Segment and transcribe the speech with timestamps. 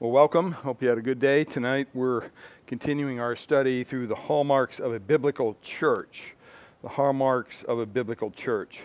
[0.00, 0.50] Well, welcome.
[0.50, 1.44] Hope you had a good day.
[1.44, 2.24] Tonight we're
[2.66, 6.34] continuing our study through the hallmarks of a biblical church.
[6.82, 8.80] The hallmarks of a biblical church.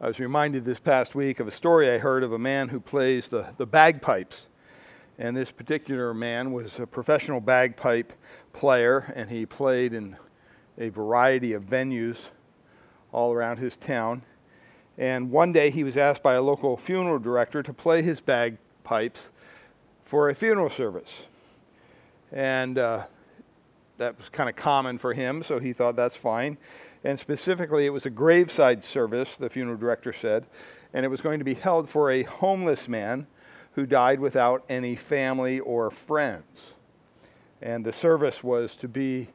[0.00, 2.78] I was reminded this past week of a story I heard of a man who
[2.78, 4.46] plays the, the bagpipes.
[5.18, 8.12] And this particular man was a professional bagpipe
[8.52, 10.16] player, and he played in
[10.78, 12.16] a variety of venues
[13.10, 14.22] all around his town.
[14.98, 19.30] And one day he was asked by a local funeral director to play his bagpipes
[20.08, 21.22] for a funeral service.
[22.32, 23.04] And uh,
[23.98, 26.56] that was kind of common for him, so he thought that's fine.
[27.04, 30.46] And specifically, it was a graveside service, the funeral director said,
[30.94, 33.26] and it was going to be held for a homeless man
[33.72, 36.72] who died without any family or friends.
[37.60, 39.28] And the service was to be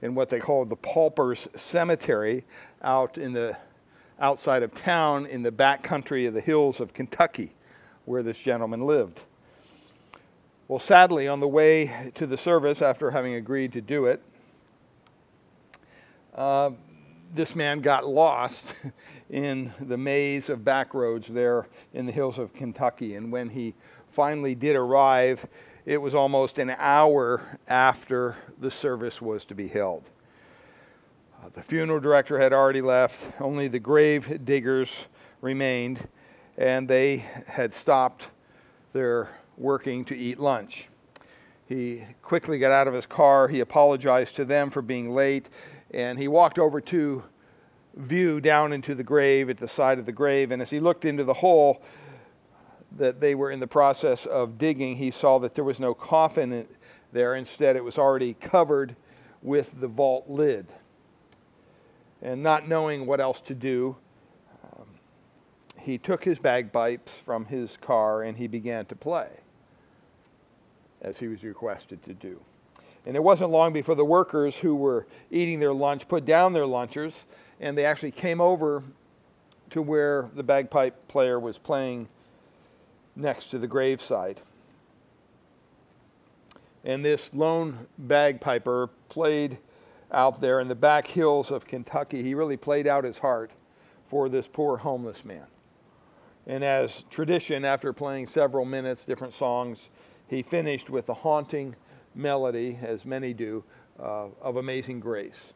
[0.00, 2.44] in what they called the Paupers Cemetery
[2.82, 3.56] out in the
[4.18, 7.52] outside of town in the back country of the hills of Kentucky,
[8.04, 9.20] where this gentleman lived.
[10.70, 14.22] Well, sadly, on the way to the service, after having agreed to do it,
[16.32, 16.70] uh,
[17.34, 18.74] this man got lost
[19.30, 23.16] in the maze of back roads there in the hills of Kentucky.
[23.16, 23.74] And when he
[24.12, 25.44] finally did arrive,
[25.86, 30.04] it was almost an hour after the service was to be held.
[31.42, 34.88] Uh, the funeral director had already left, only the grave diggers
[35.40, 36.06] remained,
[36.56, 38.28] and they had stopped
[38.92, 40.88] their working to eat lunch.
[41.66, 43.46] He quickly got out of his car.
[43.46, 45.48] He apologized to them for being late,
[45.92, 47.22] and he walked over to
[47.94, 50.50] view down into the grave at the side of the grave.
[50.50, 51.82] And as he looked into the hole
[52.96, 56.66] that they were in the process of digging, he saw that there was no coffin
[57.12, 57.36] there.
[57.36, 58.96] Instead, it was already covered
[59.42, 60.66] with the vault lid.
[62.22, 63.96] And not knowing what else to do,
[64.76, 64.86] um,
[65.78, 69.28] he took his bagpipes from his car and he began to play
[71.02, 72.40] as he was requested to do.
[73.06, 76.66] And it wasn't long before the workers who were eating their lunch put down their
[76.66, 77.14] lunchers
[77.60, 78.82] and they actually came over
[79.70, 82.08] to where the bagpipe player was playing
[83.16, 84.40] next to the graveside.
[86.84, 89.58] And this lone bagpiper played
[90.10, 92.22] out there in the back hills of Kentucky.
[92.22, 93.50] He really played out his heart
[94.08, 95.46] for this poor homeless man.
[96.46, 99.90] And as tradition, after playing several minutes, different songs,
[100.30, 101.74] he finished with the haunting
[102.14, 103.64] melody, as many do,
[103.98, 105.54] uh, of Amazing Grace.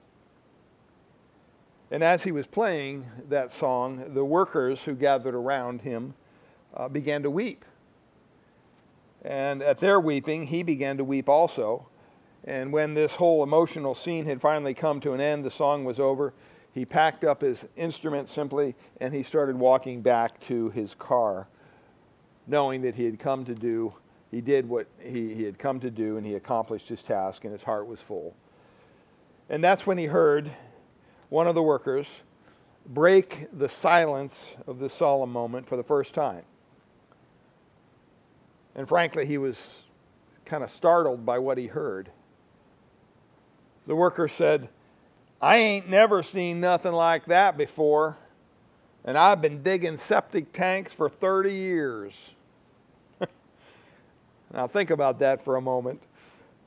[1.92, 6.14] And as he was playing that song, the workers who gathered around him
[6.76, 7.64] uh, began to weep.
[9.22, 11.86] And at their weeping, he began to weep also.
[12.42, 16.00] And when this whole emotional scene had finally come to an end, the song was
[16.00, 16.34] over,
[16.72, 21.46] he packed up his instrument simply and he started walking back to his car,
[22.48, 23.94] knowing that he had come to do
[24.34, 27.52] he did what he, he had come to do and he accomplished his task and
[27.52, 28.34] his heart was full.
[29.48, 30.50] And that's when he heard
[31.28, 32.08] one of the workers
[32.84, 36.42] break the silence of this solemn moment for the first time.
[38.74, 39.56] And frankly, he was
[40.44, 42.10] kind of startled by what he heard.
[43.86, 44.68] The worker said,
[45.40, 48.16] I ain't never seen nothing like that before,
[49.04, 52.14] and I've been digging septic tanks for 30 years.
[54.54, 56.00] Now, think about that for a moment.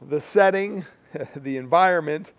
[0.02, 0.86] The setting,
[1.38, 2.34] the environment,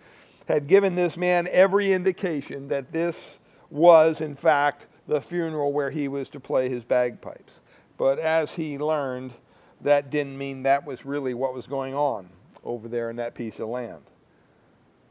[0.47, 3.39] had given this man every indication that this
[3.71, 7.61] was, in fact, the funeral where he was to play his bagpipes.
[7.97, 9.33] But as he learned,
[9.81, 12.29] that didn't mean that was really what was going on
[12.63, 14.03] over there in that piece of land.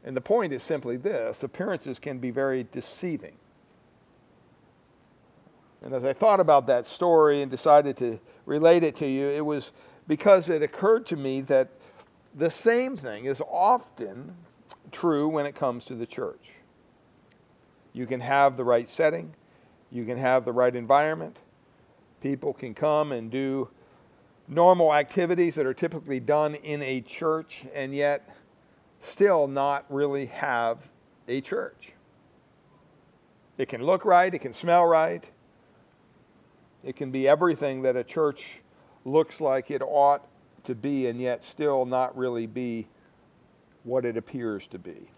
[0.04, 3.34] And the point is simply this appearances can be very deceiving.
[5.82, 9.44] And as I thought about that story and decided to relate it to you, it
[9.44, 9.72] was
[10.08, 11.68] because it occurred to me that
[12.34, 14.34] the same thing is often
[14.90, 16.50] true when it comes to the church.
[17.92, 19.34] You can have the right setting,
[19.90, 21.36] you can have the right environment,
[22.22, 23.68] people can come and do
[24.48, 28.34] normal activities that are typically done in a church and yet
[29.00, 30.78] still not really have
[31.28, 31.92] a church.
[33.58, 35.24] It can look right, it can smell right,
[36.82, 38.60] it can be everything that a church
[39.04, 40.26] looks like it ought
[40.64, 42.86] to be and yet still not really be
[43.84, 45.08] what it appears to be.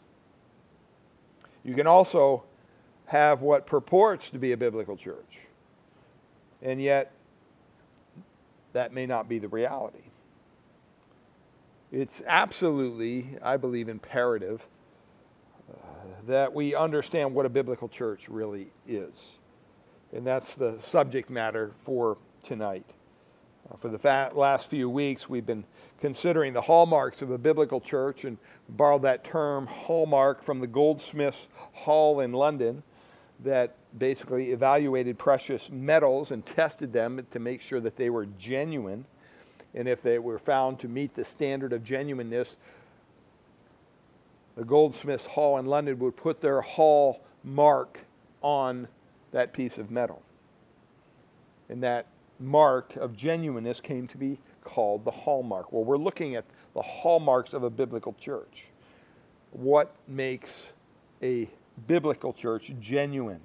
[1.65, 2.45] You can also
[3.07, 5.39] have what purports to be a biblical church,
[6.63, 7.13] and yet
[8.73, 10.05] that may not be the reality.
[11.93, 14.65] It's absolutely, I believe, imperative
[15.69, 15.77] uh,
[16.29, 19.13] that we understand what a biblical church really is.
[20.13, 22.87] And that's the subject matter for tonight.
[23.79, 25.65] For the last few weeks, we've been
[26.01, 28.37] considering the hallmarks of a biblical church and
[28.69, 32.83] borrowed that term hallmark from the Goldsmiths Hall in London
[33.45, 39.05] that basically evaluated precious metals and tested them to make sure that they were genuine.
[39.75, 42.57] And if they were found to meet the standard of genuineness,
[44.57, 48.01] the Goldsmiths Hall in London would put their hall mark
[48.43, 48.89] on
[49.31, 50.23] that piece of metal.
[51.69, 52.07] And that
[52.41, 55.73] mark of genuineness came to be called the hallmark.
[55.73, 56.45] Well, we're looking at
[56.75, 58.67] the hallmarks of a biblical church.
[59.53, 60.67] What makes
[61.23, 61.49] a
[61.87, 63.41] biblical church genuine?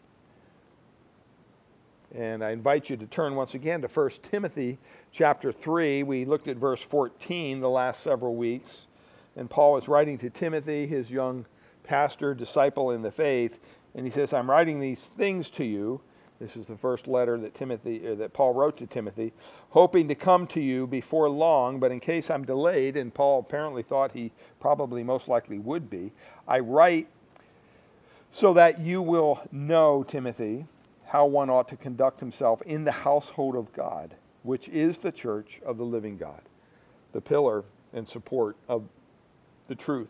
[2.13, 4.77] And I invite you to turn once again to 1 Timothy
[5.11, 6.03] chapter 3.
[6.03, 8.87] We looked at verse 14 the last several weeks.
[9.35, 11.45] And Paul is writing to Timothy, his young
[11.83, 13.59] pastor, disciple in the faith.
[13.95, 15.99] And he says, I'm writing these things to you
[16.39, 19.33] this is the first letter that Timothy uh, that Paul wrote to Timothy,
[19.69, 23.83] hoping to come to you before long, but in case I'm delayed, and Paul apparently
[23.83, 26.11] thought he probably most likely would be,
[26.47, 27.07] I write
[28.31, 30.65] so that you will know, Timothy,
[31.05, 35.61] how one ought to conduct himself in the household of God, which is the church
[35.65, 36.41] of the living God,
[37.13, 38.83] the pillar and support of
[39.69, 40.09] the truth.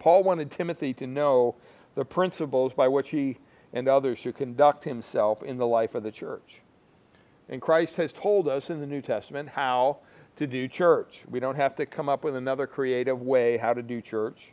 [0.00, 1.54] Paul wanted Timothy to know
[1.94, 3.38] the principles by which he
[3.76, 6.62] and others should conduct himself in the life of the church.
[7.50, 9.98] And Christ has told us in the New Testament how
[10.36, 11.24] to do church.
[11.28, 14.52] We don't have to come up with another creative way how to do church.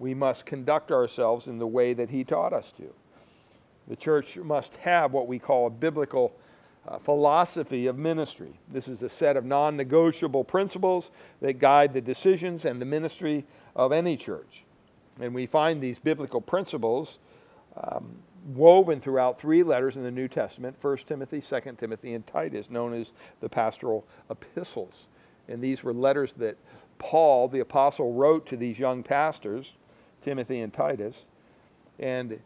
[0.00, 2.92] We must conduct ourselves in the way that he taught us to.
[3.86, 6.34] The church must have what we call a biblical
[6.88, 8.58] uh, philosophy of ministry.
[8.72, 11.12] This is a set of non negotiable principles
[11.42, 13.44] that guide the decisions and the ministry
[13.76, 14.64] of any church.
[15.20, 17.18] And we find these biblical principles
[17.76, 18.16] um,
[18.54, 22.94] woven throughout three letters in the New Testament 1 Timothy, 2 Timothy, and Titus, known
[22.94, 25.06] as the pastoral epistles.
[25.48, 26.56] And these were letters that
[26.98, 29.72] Paul, the apostle, wrote to these young pastors,
[30.22, 31.26] Timothy and Titus.
[31.98, 32.38] And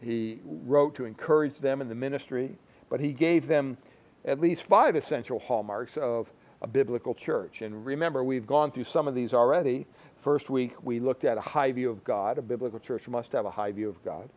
[0.00, 2.56] he wrote to encourage them in the ministry,
[2.90, 3.76] but he gave them
[4.24, 6.30] at least five essential hallmarks of
[6.62, 7.62] a biblical church.
[7.62, 9.86] And remember, we've gone through some of these already.
[10.22, 12.38] First week, we looked at a high view of God.
[12.38, 14.28] A biblical church must have a high view of God.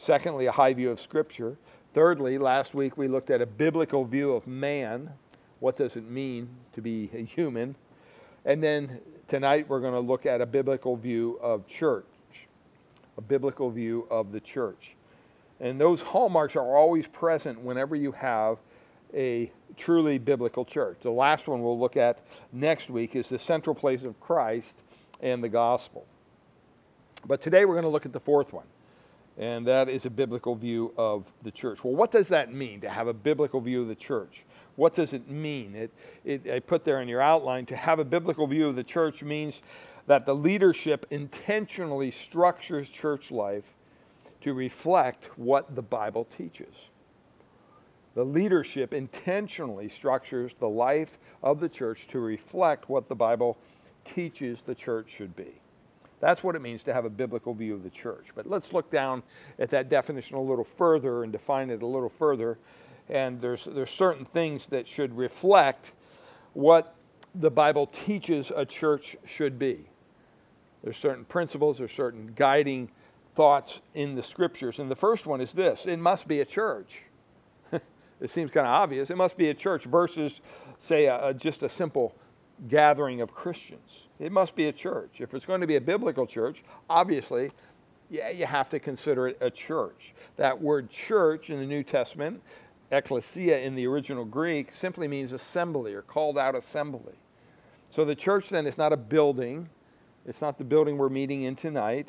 [0.00, 1.58] Secondly, a high view of Scripture.
[1.92, 5.10] Thirdly, last week we looked at a biblical view of man.
[5.58, 7.74] What does it mean to be a human?
[8.46, 8.98] And then
[9.28, 12.06] tonight we're going to look at a biblical view of church,
[13.18, 14.94] a biblical view of the church.
[15.60, 18.56] And those hallmarks are always present whenever you have
[19.12, 20.96] a truly biblical church.
[21.02, 22.20] The last one we'll look at
[22.52, 24.78] next week is the central place of Christ
[25.20, 26.06] and the gospel.
[27.26, 28.64] But today we're going to look at the fourth one
[29.38, 31.82] and that is a biblical view of the church.
[31.84, 34.44] Well, what does that mean to have a biblical view of the church?
[34.76, 35.74] What does it mean?
[35.74, 35.90] It,
[36.24, 39.22] it, I put there in your outline to have a biblical view of the church
[39.22, 39.62] means
[40.06, 43.64] that the leadership intentionally structures church life
[44.40, 46.74] to reflect what the Bible teaches.
[48.14, 53.56] The leadership intentionally structures the life of the church to reflect what the Bible
[54.04, 55.59] teaches the church should be.
[56.20, 58.26] That's what it means to have a biblical view of the church.
[58.34, 59.22] But let's look down
[59.58, 62.58] at that definition a little further and define it a little further.
[63.08, 65.92] And there's, there's certain things that should reflect
[66.52, 66.94] what
[67.34, 69.86] the Bible teaches a church should be.
[70.82, 72.90] There's certain principles, there's certain guiding
[73.34, 74.78] thoughts in the scriptures.
[74.78, 77.02] And the first one is this it must be a church.
[77.72, 79.10] it seems kind of obvious.
[79.10, 80.40] It must be a church versus,
[80.78, 82.14] say, a, a, just a simple
[82.68, 84.08] gathering of Christians.
[84.18, 85.20] It must be a church.
[85.20, 87.50] If it's going to be a biblical church, obviously,
[88.10, 90.12] yeah, you have to consider it a church.
[90.36, 92.42] That word church in the New Testament,
[92.90, 97.14] ecclesia in the original Greek, simply means assembly or called out assembly.
[97.90, 99.68] So the church then is not a building.
[100.26, 102.08] It's not the building we're meeting in tonight.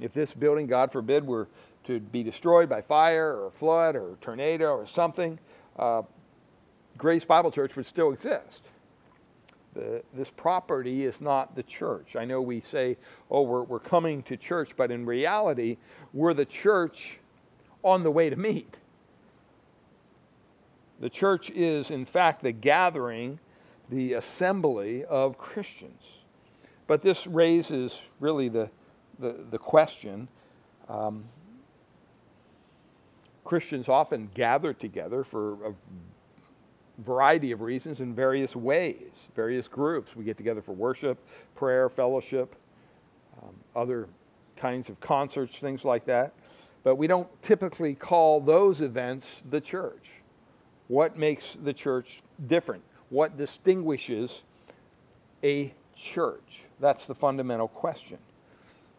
[0.00, 1.48] If this building, God forbid, were
[1.84, 5.38] to be destroyed by fire or flood or tornado or something,
[5.78, 6.02] uh,
[6.96, 8.70] Grace Bible Church would still exist
[9.78, 12.16] the, this property is not the church.
[12.16, 12.96] I know we say,
[13.30, 15.76] oh, we're, we're coming to church, but in reality,
[16.12, 17.18] we're the church
[17.84, 18.76] on the way to meet.
[21.00, 23.38] The church is, in fact, the gathering,
[23.88, 26.02] the assembly of Christians.
[26.88, 28.68] But this raises really the,
[29.20, 30.26] the, the question
[30.88, 31.24] um,
[33.44, 35.74] Christians often gather together for a
[36.98, 40.16] variety of reasons in various ways, various groups.
[40.16, 41.18] We get together for worship,
[41.54, 42.54] prayer, fellowship,
[43.42, 44.08] um, other
[44.56, 46.32] kinds of concerts, things like that.
[46.82, 50.10] But we don't typically call those events the church.
[50.88, 52.82] What makes the church different?
[53.10, 54.42] what distinguishes
[55.42, 56.62] a church?
[56.80, 58.18] That's the fundamental question,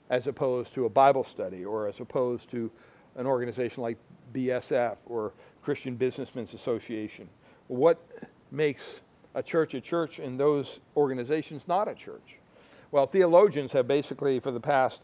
[0.10, 2.72] as opposed to a Bible study or as opposed to
[3.16, 3.98] an organization like
[4.34, 7.30] BSF or Christian Businessmen's Association.
[7.70, 8.00] What
[8.52, 9.00] makes
[9.36, 12.36] a church a church and those organizations not a church?
[12.92, 15.02] Well, theologians have basically, for the past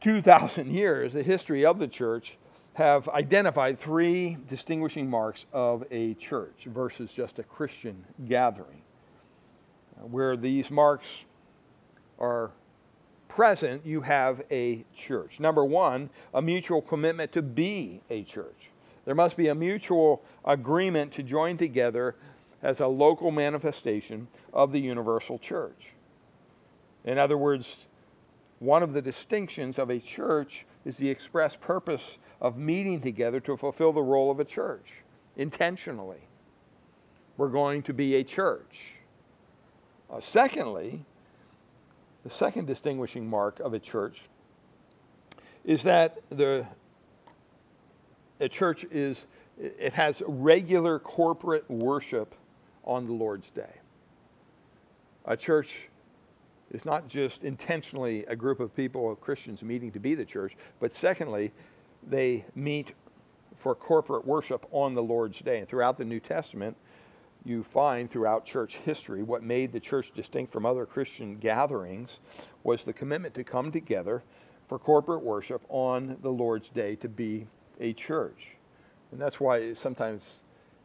[0.00, 2.36] 2,000 years, the history of the church,
[2.74, 8.82] have identified three distinguishing marks of a church versus just a Christian gathering.
[9.96, 11.24] Uh, where these marks
[12.18, 12.50] are
[13.28, 15.38] present, you have a church.
[15.38, 18.70] Number one, a mutual commitment to be a church.
[19.06, 22.16] There must be a mutual agreement to join together
[22.62, 25.92] as a local manifestation of the universal church.
[27.04, 27.76] In other words,
[28.58, 33.56] one of the distinctions of a church is the express purpose of meeting together to
[33.56, 34.92] fulfill the role of a church
[35.36, 36.20] intentionally.
[37.36, 38.94] We're going to be a church.
[40.10, 41.04] Uh, secondly,
[42.24, 44.22] the second distinguishing mark of a church
[45.64, 46.66] is that the
[48.40, 49.26] a church is
[49.58, 52.34] it has regular corporate worship
[52.84, 53.72] on the Lord's day.
[55.24, 55.88] A church
[56.70, 60.56] is not just intentionally a group of people, of Christians meeting to be the church,
[60.80, 61.52] but secondly,
[62.08, 62.92] they meet
[63.58, 65.58] for corporate worship on the Lord's day.
[65.58, 66.76] And throughout the New Testament,
[67.44, 72.20] you find throughout church history what made the church distinct from other Christian gatherings
[72.64, 74.22] was the commitment to come together
[74.68, 77.46] for corporate worship on the Lord's day to be
[77.80, 78.48] a church.
[79.12, 80.22] And that's why sometimes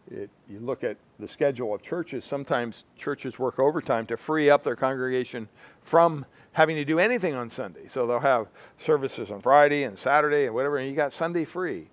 [0.10, 4.64] it, you look at the schedule of churches, sometimes churches work overtime to free up
[4.64, 5.48] their congregation
[5.84, 7.88] from having to do anything on Sunday.
[7.88, 11.88] So they'll have services on Friday and Saturday and whatever, and you got Sunday free.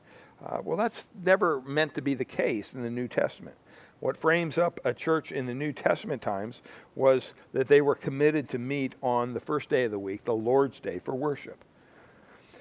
[0.45, 3.57] Uh, well, that's never meant to be the case in the New Testament.
[4.00, 6.62] What frames up a church in the New Testament times
[6.95, 10.35] was that they were committed to meet on the first day of the week, the
[10.35, 11.64] Lord's Day, for worship.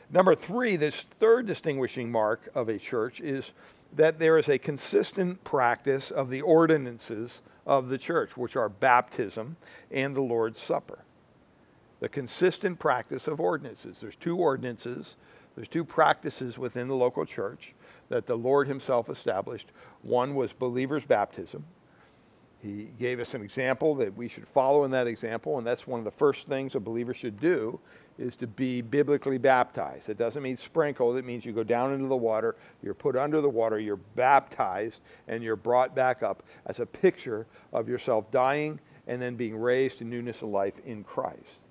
[0.09, 3.51] Number three, this third distinguishing mark of a church is
[3.95, 9.57] that there is a consistent practice of the ordinances of the church, which are baptism
[9.91, 10.99] and the Lord's Supper.
[11.99, 13.99] The consistent practice of ordinances.
[13.99, 15.15] There's two ordinances,
[15.55, 17.73] there's two practices within the local church
[18.09, 19.71] that the Lord Himself established.
[20.03, 21.65] One was believers' baptism.
[22.61, 25.99] He gave us an example that we should follow in that example, and that's one
[25.99, 27.79] of the first things a believer should do
[28.17, 30.09] is to be biblically baptized.
[30.09, 33.41] It doesn't mean sprinkled, it means you go down into the water, you're put under
[33.41, 38.79] the water, you're baptized, and you're brought back up as a picture of yourself dying
[39.07, 41.61] and then being raised to newness of life in Christ.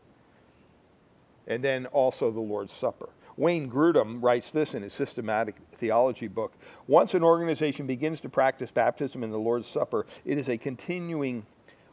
[1.46, 3.08] And then also the Lord's Supper.
[3.36, 6.54] Wayne Grudem writes this in his systematic theology book.
[6.86, 11.44] Once an organization begins to practice baptism in the Lord's Supper, it is a continuing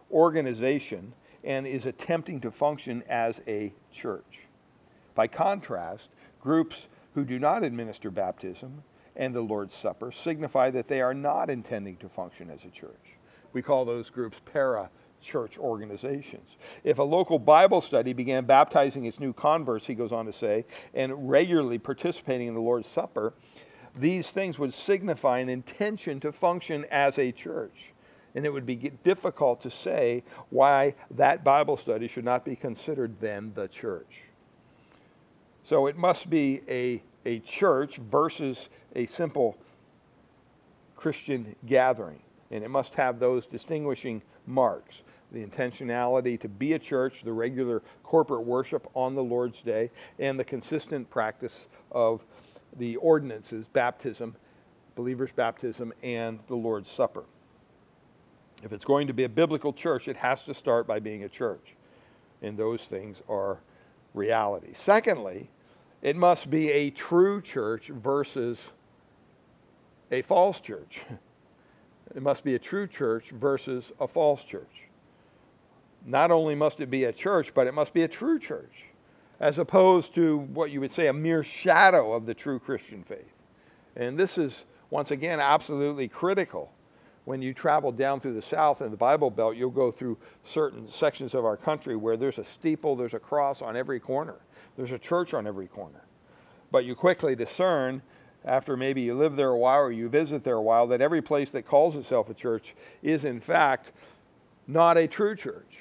[0.10, 4.40] organization and is attempting to function as a church.
[5.16, 6.10] By contrast,
[6.40, 8.84] groups who do not administer baptism
[9.16, 13.18] and the Lord's Supper signify that they are not intending to function as a church.
[13.54, 14.90] We call those groups para
[15.22, 16.58] church organizations.
[16.84, 20.66] If a local Bible study began baptizing its new converts, he goes on to say,
[20.94, 23.34] and regularly participating in the Lord's Supper,
[23.96, 27.93] these things would signify an intention to function as a church.
[28.36, 33.20] And it would be difficult to say why that Bible study should not be considered
[33.20, 34.22] then the church.
[35.64, 39.58] So it must be a, a church versus a simple
[40.96, 42.20] Christian gathering.
[42.52, 47.82] And it must have those distinguishing marks the intentionality to be a church, the regular
[48.04, 52.22] corporate worship on the Lord's Day, and the consistent practice of
[52.78, 54.36] the ordinances, baptism,
[54.96, 57.24] believers' baptism, and the Lord's Supper.
[58.64, 61.30] If it's going to be a biblical church, it has to start by being a
[61.30, 61.76] church.
[62.42, 63.60] And those things are
[64.14, 64.72] reality.
[64.74, 65.50] Secondly,
[66.02, 68.62] it must be a true church versus
[70.12, 71.02] a false church.
[72.16, 74.84] It must be a true church versus a false church.
[76.06, 78.84] Not only must it be a church, but it must be a true church,
[79.40, 83.34] as opposed to what you would say a mere shadow of the true Christian faith.
[83.96, 86.72] And this is, once again, absolutely critical
[87.26, 90.88] when you travel down through the South and the Bible Belt, you'll go through certain
[90.88, 94.36] sections of our country where there's a steeple, there's a cross on every corner,
[94.76, 96.02] there's a church on every corner.
[96.72, 98.02] But you quickly discern,
[98.46, 101.22] after maybe you live there a while or you visit there a while, that every
[101.22, 103.92] place that calls itself a church is in fact
[104.68, 105.78] not a true church.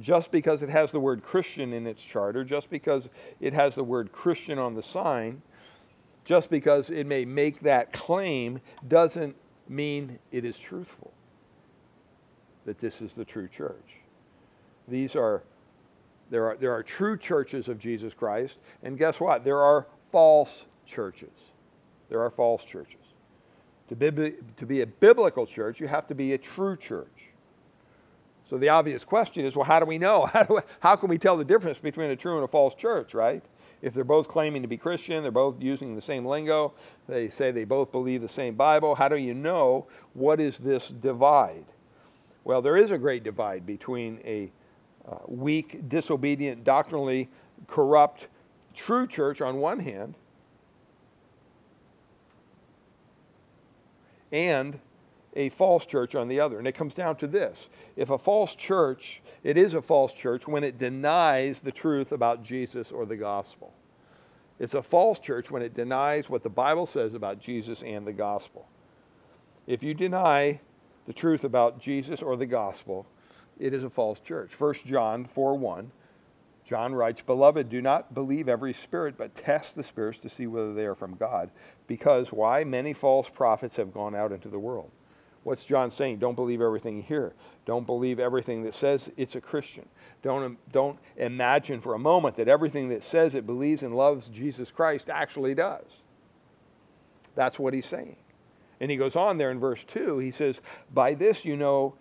[0.00, 3.08] Just because it has the word Christian in its charter, just because
[3.40, 5.42] it has the word Christian on the sign,
[6.24, 9.34] just because it may make that claim, doesn't
[9.70, 11.12] mean it is truthful.
[12.66, 13.96] that this is the true church.
[14.88, 15.42] These are
[16.30, 19.44] there are there are true churches of Jesus Christ, and guess what?
[19.44, 21.30] There are false churches.
[22.08, 22.96] There are false churches.
[23.88, 27.06] To be, to be a biblical church, you have to be a true church.
[28.50, 30.26] So the obvious question is, well, how do we know?
[30.32, 32.74] How, do we, how can we tell the difference between a true and a false
[32.74, 33.42] church, right?
[33.80, 36.72] If they're both claiming to be Christian, they're both using the same lingo,
[37.08, 40.88] they say they both believe the same Bible, how do you know what is this
[40.88, 41.64] divide?
[42.44, 44.50] Well, there is a great divide between a
[45.08, 47.28] uh, weak, disobedient, doctrinally
[47.66, 48.26] corrupt,
[48.74, 50.14] true church on one hand,
[54.32, 54.78] and
[55.34, 56.58] a false church on the other.
[56.58, 60.46] And it comes down to this if a false church, it is a false church
[60.46, 63.72] when it denies the truth about Jesus or the gospel.
[64.58, 68.12] It's a false church when it denies what the Bible says about Jesus and the
[68.12, 68.66] gospel.
[69.66, 70.60] If you deny
[71.06, 73.06] the truth about Jesus or the gospel,
[73.60, 74.58] it is a false church.
[74.58, 75.90] 1 John 4 1.
[76.64, 80.74] John writes, Beloved, do not believe every spirit, but test the spirits to see whether
[80.74, 81.50] they are from God.
[81.86, 82.62] Because why?
[82.62, 84.90] Many false prophets have gone out into the world.
[85.44, 86.18] What's John saying?
[86.18, 87.32] Don't believe everything you hear.
[87.64, 89.88] Don't believe everything that says it's a Christian.
[90.22, 94.28] Don't, um, don't imagine for a moment that everything that says it believes and loves
[94.28, 95.84] Jesus Christ actually does.
[97.34, 98.16] That's what he's saying.
[98.80, 100.60] And he goes on there in verse 2, he says,
[100.92, 101.94] By this you know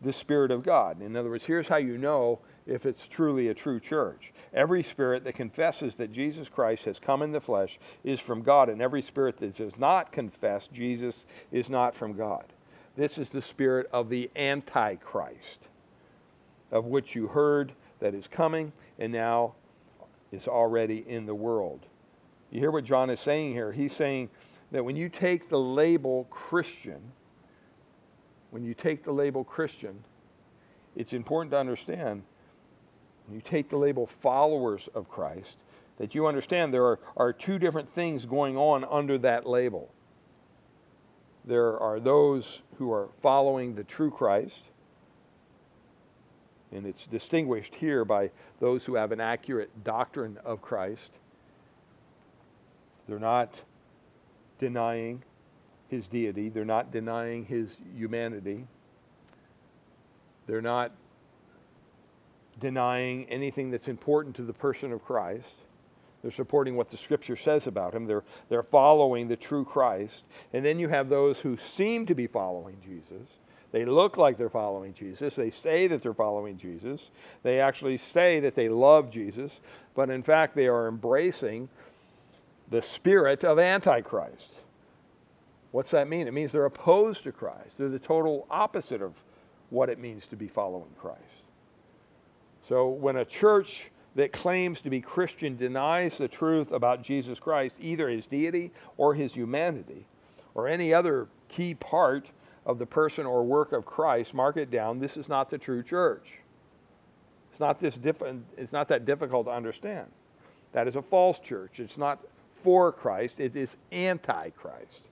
[0.00, 1.00] the Spirit of God.
[1.00, 4.32] In other words, here's how you know if it's truly a true church.
[4.52, 8.68] Every spirit that confesses that Jesus Christ has come in the flesh is from God,
[8.68, 12.51] and every spirit that does not confess Jesus is not from God.
[12.96, 15.68] This is the spirit of the Antichrist,
[16.70, 19.54] of which you heard that is coming and now
[20.30, 21.80] is already in the world.
[22.50, 23.72] You hear what John is saying here?
[23.72, 24.28] He's saying
[24.72, 27.00] that when you take the label Christian,
[28.50, 30.04] when you take the label Christian,
[30.94, 32.22] it's important to understand
[33.26, 35.56] when you take the label followers of Christ,
[35.98, 39.90] that you understand there are, are two different things going on under that label.
[41.44, 44.62] There are those who are following the true Christ,
[46.70, 51.10] and it's distinguished here by those who have an accurate doctrine of Christ.
[53.08, 53.52] They're not
[54.58, 55.22] denying
[55.88, 58.66] his deity, they're not denying his humanity,
[60.46, 60.92] they're not
[62.60, 65.61] denying anything that's important to the person of Christ.
[66.22, 68.06] They're supporting what the scripture says about him.
[68.06, 70.22] They're, they're following the true Christ.
[70.52, 73.26] And then you have those who seem to be following Jesus.
[73.72, 75.34] They look like they're following Jesus.
[75.34, 77.10] They say that they're following Jesus.
[77.42, 79.60] They actually say that they love Jesus.
[79.94, 81.68] But in fact, they are embracing
[82.70, 84.48] the spirit of Antichrist.
[85.72, 86.28] What's that mean?
[86.28, 87.78] It means they're opposed to Christ.
[87.78, 89.14] They're the total opposite of
[89.70, 91.18] what it means to be following Christ.
[92.68, 97.74] So when a church that claims to be Christian denies the truth about Jesus Christ,
[97.80, 100.04] either his deity or his humanity,
[100.54, 102.26] or any other key part
[102.66, 105.82] of the person or work of Christ, mark it down, this is not the true
[105.82, 106.34] church.
[107.50, 108.22] It's not, this diff-
[108.56, 110.06] it's not that difficult to understand.
[110.72, 111.80] That is a false church.
[111.80, 112.20] It's not
[112.62, 115.02] for Christ, it is anti Christ.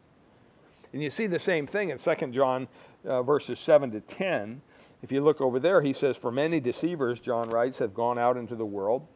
[0.92, 2.68] And you see the same thing in 2 John
[3.04, 4.60] uh, verses 7 to 10
[5.02, 8.36] if you look over there, he says, For many deceivers, John writes, have gone out
[8.36, 9.06] into the world.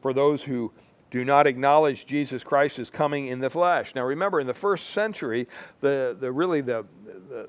[0.00, 0.72] For those who
[1.10, 3.94] do not acknowledge Jesus Christ as coming in the flesh.
[3.94, 5.48] Now remember, in the first century,
[5.80, 6.84] the, the really the,
[7.28, 7.48] the,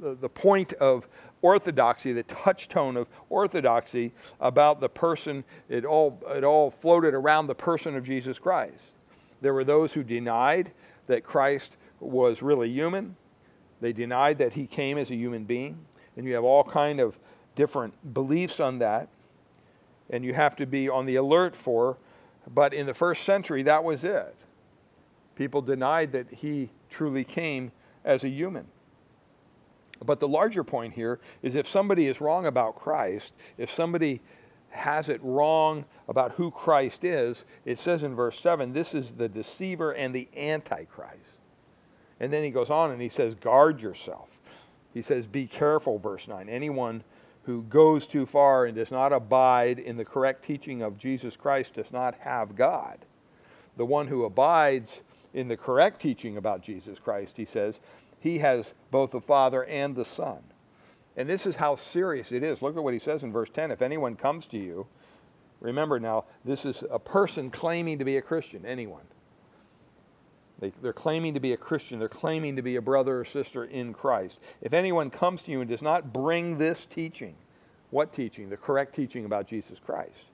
[0.00, 1.06] the, the point of
[1.42, 7.54] orthodoxy, the touchstone of orthodoxy about the person, it all, it all floated around the
[7.54, 8.82] person of Jesus Christ.
[9.42, 10.70] There were those who denied
[11.08, 13.16] that Christ was really human.
[13.80, 15.78] They denied that he came as a human being
[16.16, 17.16] and you have all kind of
[17.54, 19.08] different beliefs on that.
[20.10, 21.96] And you have to be on the alert for
[22.54, 24.34] but in the first century that was it.
[25.34, 27.72] People denied that he truly came
[28.04, 28.66] as a human.
[30.04, 34.20] But the larger point here is if somebody is wrong about Christ if somebody
[34.70, 39.28] has it wrong about who Christ is it says in verse 7 this is the
[39.28, 41.16] deceiver and the antichrist.
[42.20, 44.28] And then he goes on and he says guard yourself
[44.96, 46.48] he says, Be careful, verse 9.
[46.48, 47.04] Anyone
[47.42, 51.74] who goes too far and does not abide in the correct teaching of Jesus Christ
[51.74, 53.04] does not have God.
[53.76, 55.02] The one who abides
[55.34, 57.78] in the correct teaching about Jesus Christ, he says,
[58.20, 60.38] he has both the Father and the Son.
[61.14, 62.62] And this is how serious it is.
[62.62, 63.70] Look at what he says in verse 10.
[63.72, 64.86] If anyone comes to you,
[65.60, 69.04] remember now, this is a person claiming to be a Christian, anyone.
[70.58, 71.98] They, they're claiming to be a Christian.
[71.98, 74.38] They're claiming to be a brother or sister in Christ.
[74.62, 77.34] If anyone comes to you and does not bring this teaching,
[77.90, 78.48] what teaching?
[78.48, 80.24] The correct teaching about Jesus Christ.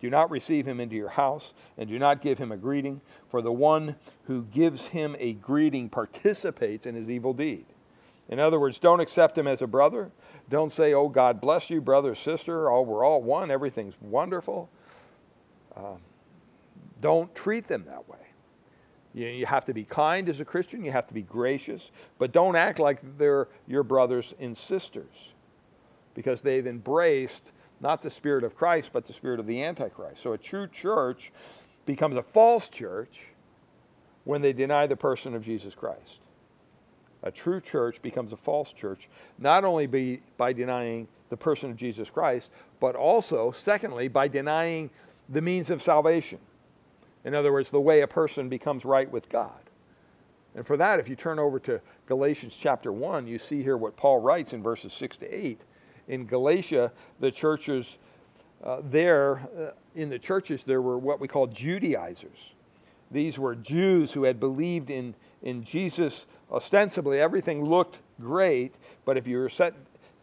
[0.00, 3.00] Do not receive him into your house, and do not give him a greeting,
[3.30, 7.66] for the one who gives him a greeting participates in his evil deed.
[8.28, 10.10] In other words, don't accept him as a brother.
[10.50, 14.70] Don't say, oh, God bless you, brother, sister, oh, we're all one, everything's wonderful.
[15.76, 15.98] Um,
[17.00, 18.18] don't treat them that way.
[19.18, 22.30] You, you have to be kind as a Christian, you have to be gracious, but
[22.30, 25.32] don't act like they're your brothers and sisters
[26.14, 27.50] because they've embraced
[27.80, 30.22] not the spirit of Christ, but the spirit of the Antichrist.
[30.22, 31.32] So a true church
[31.84, 33.20] becomes a false church
[34.24, 36.20] when they deny the person of Jesus Christ.
[37.24, 41.76] A true church becomes a false church, not only by, by denying the person of
[41.76, 44.90] Jesus Christ, but also, secondly, by denying
[45.28, 46.38] the means of salvation.
[47.24, 49.52] In other words, the way a person becomes right with God.
[50.54, 53.96] And for that, if you turn over to Galatians chapter 1, you see here what
[53.96, 55.60] Paul writes in verses 6 to 8.
[56.08, 57.98] In Galatia, the churches
[58.64, 62.54] uh, there, uh, in the churches, there were what we call Judaizers.
[63.10, 67.20] These were Jews who had believed in, in Jesus ostensibly.
[67.20, 69.74] Everything looked great, but if you were set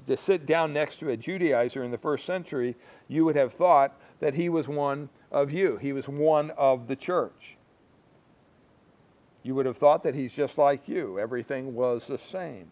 [0.07, 2.75] to sit down next to a Judaizer in the first century,
[3.07, 5.77] you would have thought that he was one of you.
[5.77, 7.57] He was one of the church.
[9.43, 11.19] You would have thought that he's just like you.
[11.19, 12.71] Everything was the same.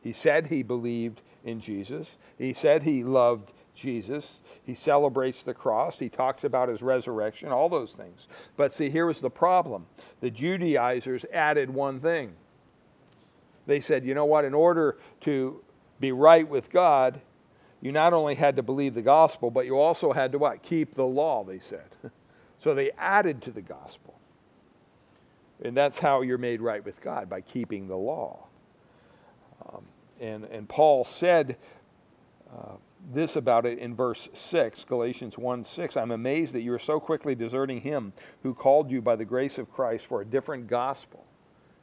[0.00, 2.08] He said he believed in Jesus.
[2.38, 4.38] He said he loved Jesus.
[4.64, 5.98] He celebrates the cross.
[5.98, 8.28] He talks about his resurrection, all those things.
[8.56, 9.86] But see, here was the problem.
[10.20, 12.32] The Judaizers added one thing.
[13.66, 15.62] They said, you know what, in order to
[16.00, 17.20] be right with God,
[17.84, 20.62] you not only had to believe the gospel, but you also had to what?
[20.62, 21.84] Keep the law, they said.
[22.58, 24.18] so they added to the gospel.
[25.62, 28.46] And that's how you're made right with God, by keeping the law.
[29.68, 29.84] Um,
[30.18, 31.58] and, and Paul said
[32.50, 32.76] uh,
[33.12, 35.98] this about it in verse 6, Galatians 1 6.
[35.98, 39.58] I'm amazed that you are so quickly deserting him who called you by the grace
[39.58, 41.22] of Christ for a different gospel.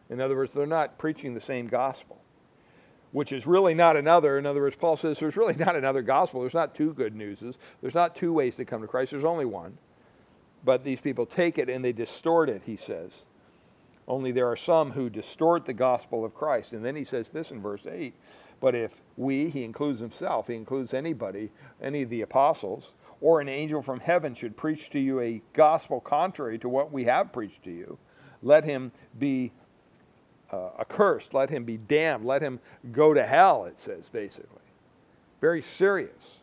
[0.10, 2.21] In other words, they're not preaching the same gospel
[3.12, 4.38] which is really not another.
[4.38, 6.42] In other words, Paul says there's really not another gospel.
[6.42, 7.56] There's not two good newses.
[7.82, 9.12] There's not two ways to come to Christ.
[9.12, 9.78] There's only one.
[10.64, 13.12] But these people take it and they distort it, he says.
[14.08, 16.74] Only there are some who distort the gospel of Christ.
[16.74, 18.14] And then he says this in verse 8
[18.60, 23.50] But if we, he includes himself, he includes anybody, any of the apostles, or an
[23.50, 27.64] angel from heaven should preach to you a gospel contrary to what we have preached
[27.64, 27.98] to you,
[28.42, 29.52] let him be
[30.52, 31.34] uh, accursed.
[31.34, 32.26] Let him be damned.
[32.26, 32.60] Let him
[32.92, 34.60] go to hell, it says, basically.
[35.40, 36.38] Very serious.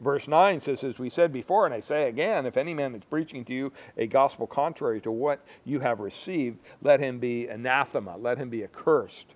[0.00, 3.02] Verse 9 says, as we said before, and I say again, if any man is
[3.04, 8.16] preaching to you a gospel contrary to what you have received, let him be anathema,
[8.18, 9.26] let him be accursed,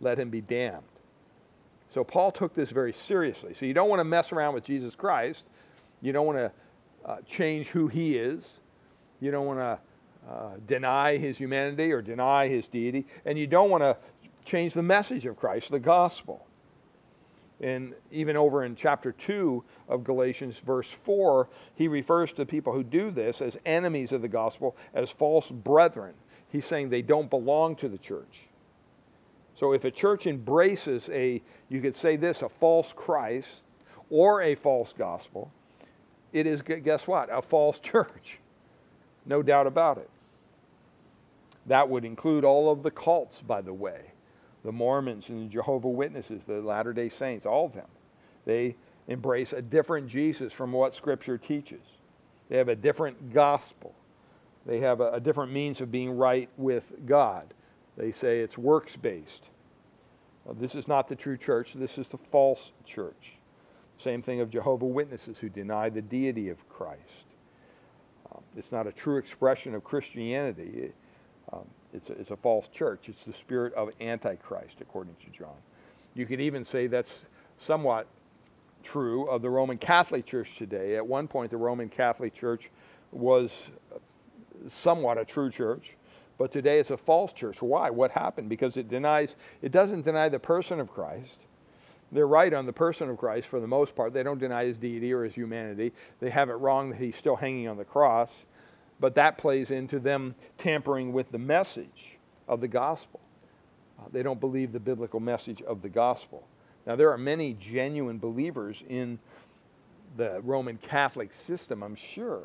[0.00, 0.82] let him be damned.
[1.90, 3.54] So Paul took this very seriously.
[3.54, 5.44] So you don't want to mess around with Jesus Christ.
[6.02, 6.52] You don't want to
[7.04, 8.60] uh, change who he is.
[9.20, 9.78] You don't want to
[10.28, 13.96] uh, deny his humanity or deny his deity, and you don't want to
[14.44, 16.46] change the message of Christ, the gospel.
[17.60, 22.84] And even over in chapter 2 of Galatians, verse 4, he refers to people who
[22.84, 26.14] do this as enemies of the gospel, as false brethren.
[26.50, 28.42] He's saying they don't belong to the church.
[29.54, 33.62] So if a church embraces a, you could say this, a false Christ
[34.08, 35.50] or a false gospel,
[36.32, 37.28] it is, guess what?
[37.32, 38.38] A false church.
[39.26, 40.08] No doubt about it.
[41.68, 44.12] That would include all of the cults, by the way
[44.64, 47.86] the Mormons and the Jehovah Witnesses, the Latter day Saints, all of them.
[48.44, 48.76] They
[49.06, 51.80] embrace a different Jesus from what Scripture teaches.
[52.48, 53.94] They have a different gospel.
[54.66, 57.46] They have a, a different means of being right with God.
[57.96, 59.44] They say it's works based.
[60.44, 63.34] Well, this is not the true church, this is the false church.
[63.98, 67.24] Same thing of Jehovah Witnesses who deny the deity of Christ.
[68.30, 70.92] Um, it's not a true expression of Christianity.
[71.52, 73.08] Um, it's, a, it's a false church.
[73.08, 75.56] It's the spirit of Antichrist, according to John.
[76.14, 77.20] You could even say that's
[77.58, 78.06] somewhat
[78.82, 80.96] true of the Roman Catholic Church today.
[80.96, 82.70] At one point, the Roman Catholic Church
[83.12, 83.50] was
[84.66, 85.92] somewhat a true church,
[86.36, 87.62] but today it's a false church.
[87.62, 87.90] Why?
[87.90, 88.48] What happened?
[88.48, 91.36] Because it denies, it doesn't deny the person of Christ.
[92.10, 94.14] They're right on the person of Christ for the most part.
[94.14, 95.92] They don't deny his deity or his humanity.
[96.20, 98.46] They have it wrong that he's still hanging on the cross
[99.00, 103.20] but that plays into them tampering with the message of the gospel.
[103.98, 106.46] Uh, they don't believe the biblical message of the gospel.
[106.86, 109.18] Now, there are many genuine believers in
[110.16, 112.42] the Roman Catholic system, I'm sure,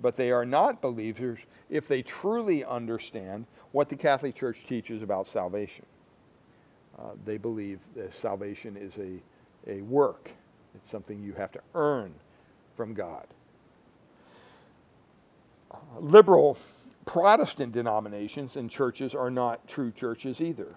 [0.00, 1.38] but they are not believers
[1.70, 5.86] if they truly understand what the Catholic Church teaches about salvation.
[6.98, 10.30] Uh, they believe that salvation is a, a work,
[10.74, 12.14] it's something you have to earn
[12.76, 13.26] from God.
[15.98, 16.58] Liberal
[17.06, 20.74] Protestant denominations and churches are not true churches either.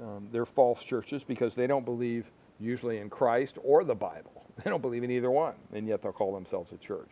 [0.00, 4.32] Um, they're false churches because they don't believe usually in Christ or the Bible.
[4.62, 7.08] They don't believe in either one, and yet they'll call themselves a church.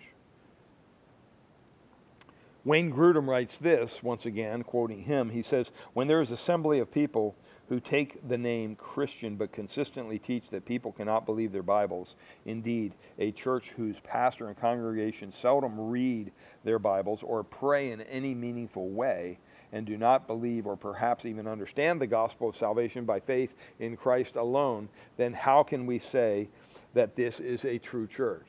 [2.63, 5.31] Wayne Grudem writes this, once again, quoting him.
[5.31, 7.35] He says, When there is assembly of people
[7.69, 12.15] who take the name Christian but consistently teach that people cannot believe their Bibles.
[12.47, 16.33] Indeed, a church whose pastor and congregation seldom read
[16.65, 19.39] their Bibles or pray in any meaningful way
[19.73, 23.97] and do not believe or perhaps even understand the gospel of salvation by faith in
[23.97, 26.49] Christ alone, then how can we say
[26.95, 28.49] that this is a true church?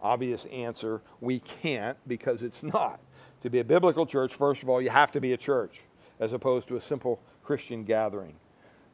[0.00, 3.00] Obvious answer we can't because it's not.
[3.42, 5.80] To be a biblical church, first of all, you have to be a church
[6.20, 8.34] as opposed to a simple Christian gathering.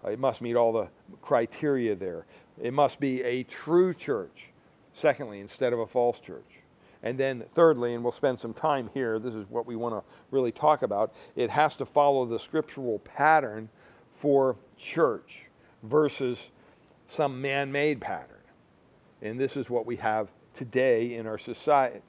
[0.06, 0.88] Uh, it must meet all the
[1.22, 2.26] criteria there.
[2.60, 4.46] It must be a true church,
[4.92, 6.60] secondly, instead of a false church.
[7.02, 10.02] And then, thirdly, and we'll spend some time here, this is what we want to
[10.30, 13.68] really talk about, it has to follow the scriptural pattern
[14.16, 15.42] for church
[15.82, 16.50] versus
[17.06, 18.30] some man made pattern.
[19.22, 22.00] And this is what we have today in our society.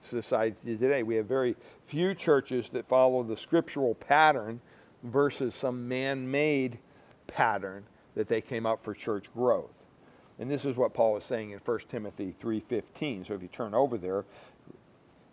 [0.00, 4.60] Society today, we have very few churches that follow the scriptural pattern
[5.02, 6.78] versus some man made
[7.34, 9.74] pattern that they came up for church growth.
[10.38, 13.24] And this is what Paul is saying in 1 Timothy 3:15.
[13.26, 14.24] So if you turn over there,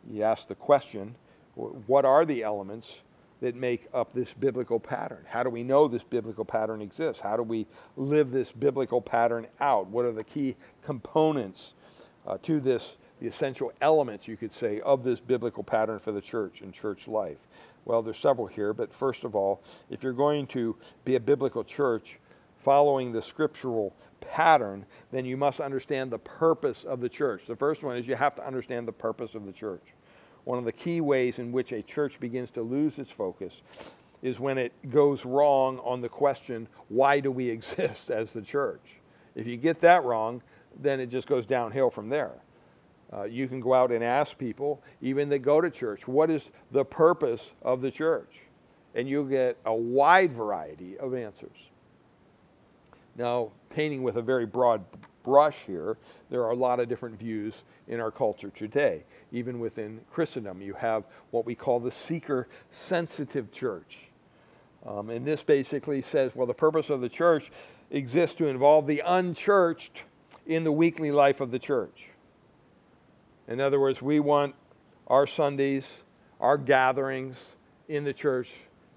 [0.09, 1.15] you ask the question,
[1.55, 2.99] what are the elements
[3.41, 5.25] that make up this biblical pattern?
[5.27, 7.21] How do we know this biblical pattern exists?
[7.21, 7.65] How do we
[7.97, 9.87] live this biblical pattern out?
[9.87, 11.73] What are the key components
[12.27, 16.21] uh, to this, the essential elements, you could say, of this biblical pattern for the
[16.21, 17.39] church and church life?
[17.85, 21.63] Well, there's several here, but first of all, if you're going to be a biblical
[21.63, 22.19] church
[22.63, 27.43] following the scriptural pattern, then you must understand the purpose of the church.
[27.47, 29.81] The first one is you have to understand the purpose of the church.
[30.43, 33.61] One of the key ways in which a church begins to lose its focus
[34.21, 38.99] is when it goes wrong on the question, why do we exist as the church?
[39.35, 40.41] If you get that wrong,
[40.79, 42.33] then it just goes downhill from there.
[43.13, 46.49] Uh, you can go out and ask people, even that go to church, what is
[46.71, 48.39] the purpose of the church?
[48.95, 51.57] And you'll get a wide variety of answers.
[53.17, 54.83] Now, painting with a very broad
[55.23, 55.97] brush here,
[56.29, 57.53] there are a lot of different views
[57.87, 59.03] in our culture today.
[59.31, 64.07] Even within Christendom, you have what we call the seeker sensitive church.
[64.85, 67.51] Um, and this basically says, well, the purpose of the church
[67.91, 70.03] exists to involve the unchurched
[70.47, 72.07] in the weekly life of the church.
[73.51, 74.55] In other words, we want
[75.07, 75.85] our Sundays,
[76.39, 77.35] our gatherings
[77.89, 78.53] in the church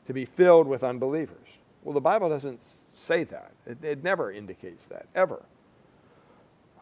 [0.07, 1.49] to be filled with unbelievers.
[1.83, 2.63] Well, the Bible doesn't
[2.97, 5.43] say that, it, it never indicates that, ever.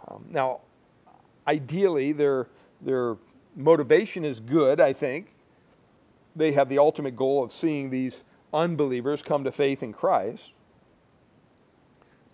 [0.06, 0.60] Um, now,
[1.48, 2.46] ideally, their,
[2.82, 3.16] their
[3.56, 5.32] motivation is good, I think.
[6.36, 10.52] They have the ultimate goal of seeing these unbelievers come to faith in Christ.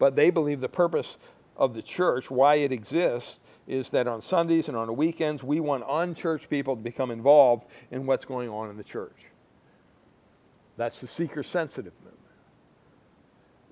[0.01, 1.17] But they believe the purpose
[1.57, 5.61] of the church, why it exists, is that on Sundays and on the weekends, we
[5.61, 9.27] want unchurched people to become involved in what's going on in the church.
[10.79, 12.17] That's the seeker sensitive movement.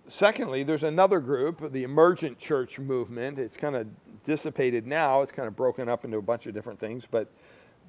[0.08, 3.38] Secondly, there's another group, the emergent church movement.
[3.38, 3.88] It's kind of
[4.24, 7.30] dissipated now, it's kind of broken up into a bunch of different things, but,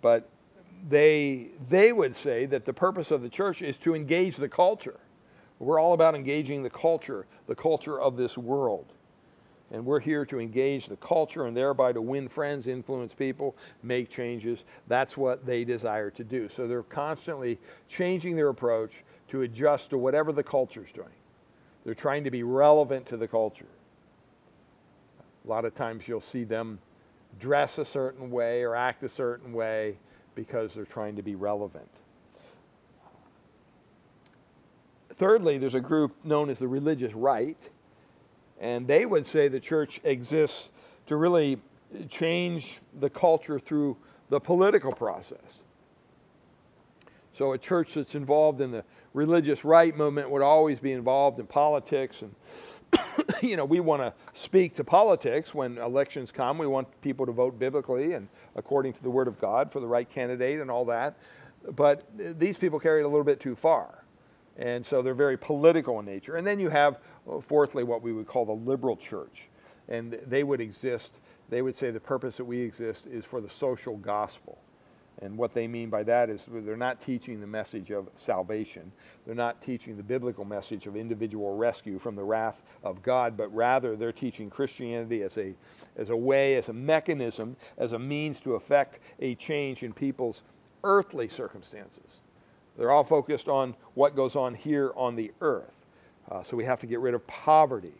[0.01, 0.29] but
[0.89, 4.99] they, they would say that the purpose of the church is to engage the culture.
[5.59, 8.93] We're all about engaging the culture, the culture of this world.
[9.71, 14.09] And we're here to engage the culture and thereby to win friends, influence people, make
[14.09, 14.63] changes.
[14.87, 16.47] That's what they desire to do.
[16.47, 21.09] So they're constantly changing their approach to adjust to whatever the culture's doing.
[21.83, 23.67] They're trying to be relevant to the culture.
[25.45, 26.79] A lot of times you'll see them
[27.39, 29.97] dress a certain way or act a certain way
[30.35, 31.87] because they're trying to be relevant.
[35.17, 37.57] Thirdly, there's a group known as the religious right
[38.59, 40.69] and they would say the church exists
[41.07, 41.59] to really
[42.09, 43.97] change the culture through
[44.29, 45.59] the political process.
[47.37, 51.45] So a church that's involved in the religious right movement would always be involved in
[51.45, 52.33] politics and
[53.41, 56.57] you know, we want to speak to politics when elections come.
[56.57, 59.87] We want people to vote biblically and according to the Word of God for the
[59.87, 61.17] right candidate and all that.
[61.75, 64.03] But these people carry it a little bit too far.
[64.57, 66.37] And so they're very political in nature.
[66.37, 69.43] And then you have Uh, fourthly, what we would call the liberal church.
[69.89, 71.11] And they would exist,
[71.49, 74.57] they would say the purpose that we exist is for the social gospel.
[75.21, 78.91] And what they mean by that is they're not teaching the message of salvation.
[79.25, 83.53] They're not teaching the biblical message of individual rescue from the wrath of God, but
[83.53, 85.55] rather they're teaching Christianity as a,
[85.95, 90.43] as a way, as a mechanism, as a means to effect a change in people's
[90.83, 92.19] earthly circumstances.
[92.77, 95.73] They're all focused on what goes on here on the earth.
[96.31, 97.93] Uh, so we have to get rid of poverty.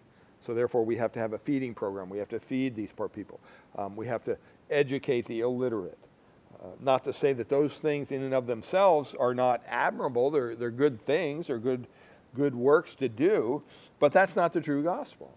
[0.46, 2.10] So therefore, we have to have a feeding program.
[2.10, 3.40] We have to feed these poor people.
[3.78, 4.38] Um, we have to
[4.70, 5.98] educate the illiterate.
[6.62, 10.32] Uh, not to say that those things in and of themselves are not admirable.
[10.32, 11.48] They're, they're good things.
[11.48, 11.88] They're good,
[12.36, 13.62] good works to do.
[14.00, 15.32] But that's not the true gospel.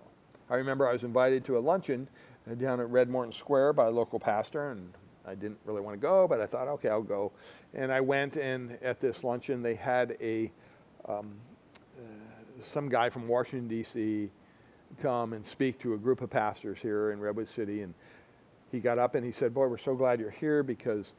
[0.49, 2.09] I remember I was invited to a luncheon
[2.51, 4.93] uh, down at Red Morton Square by a local pastor, and
[5.27, 7.33] I didn't really want to go, but I thought, okay, I'll go.
[7.75, 10.51] And I went, and at this luncheon, they had a
[11.09, 11.33] um,
[12.65, 14.31] some guy from Washington D.C.
[15.03, 17.95] come and speak to a group of pastors here in Redwood City, and
[18.73, 21.13] he got up and he said, "Boy, we're so glad you're here because,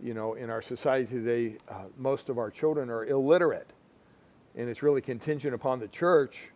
[0.00, 3.72] you know, in our society today, uh, most of our children are illiterate,
[4.56, 6.50] and it's really contingent upon the church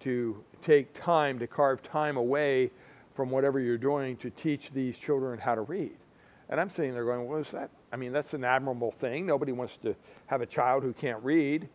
[0.00, 2.70] to take time to carve time away."
[3.14, 5.96] From whatever you're doing to teach these children how to read.
[6.48, 7.68] And I'm sitting there going, what is that?
[7.92, 9.26] I mean, that's an admirable thing.
[9.26, 11.68] Nobody wants to have a child who can't read.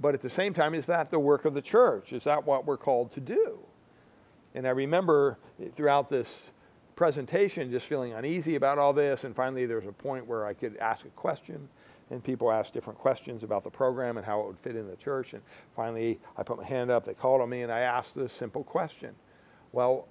[0.00, 2.12] But at the same time, is that the work of the church?
[2.12, 3.58] Is that what we're called to do?
[4.54, 5.38] And I remember
[5.76, 6.28] throughout this
[6.96, 9.24] presentation just feeling uneasy about all this.
[9.24, 11.68] And finally, there was a point where I could ask a question.
[12.10, 14.96] And people asked different questions about the program and how it would fit in the
[14.96, 15.34] church.
[15.34, 15.42] And
[15.76, 17.04] finally, I put my hand up.
[17.04, 19.14] They called on me, and I asked this simple question
[19.72, 20.08] Well,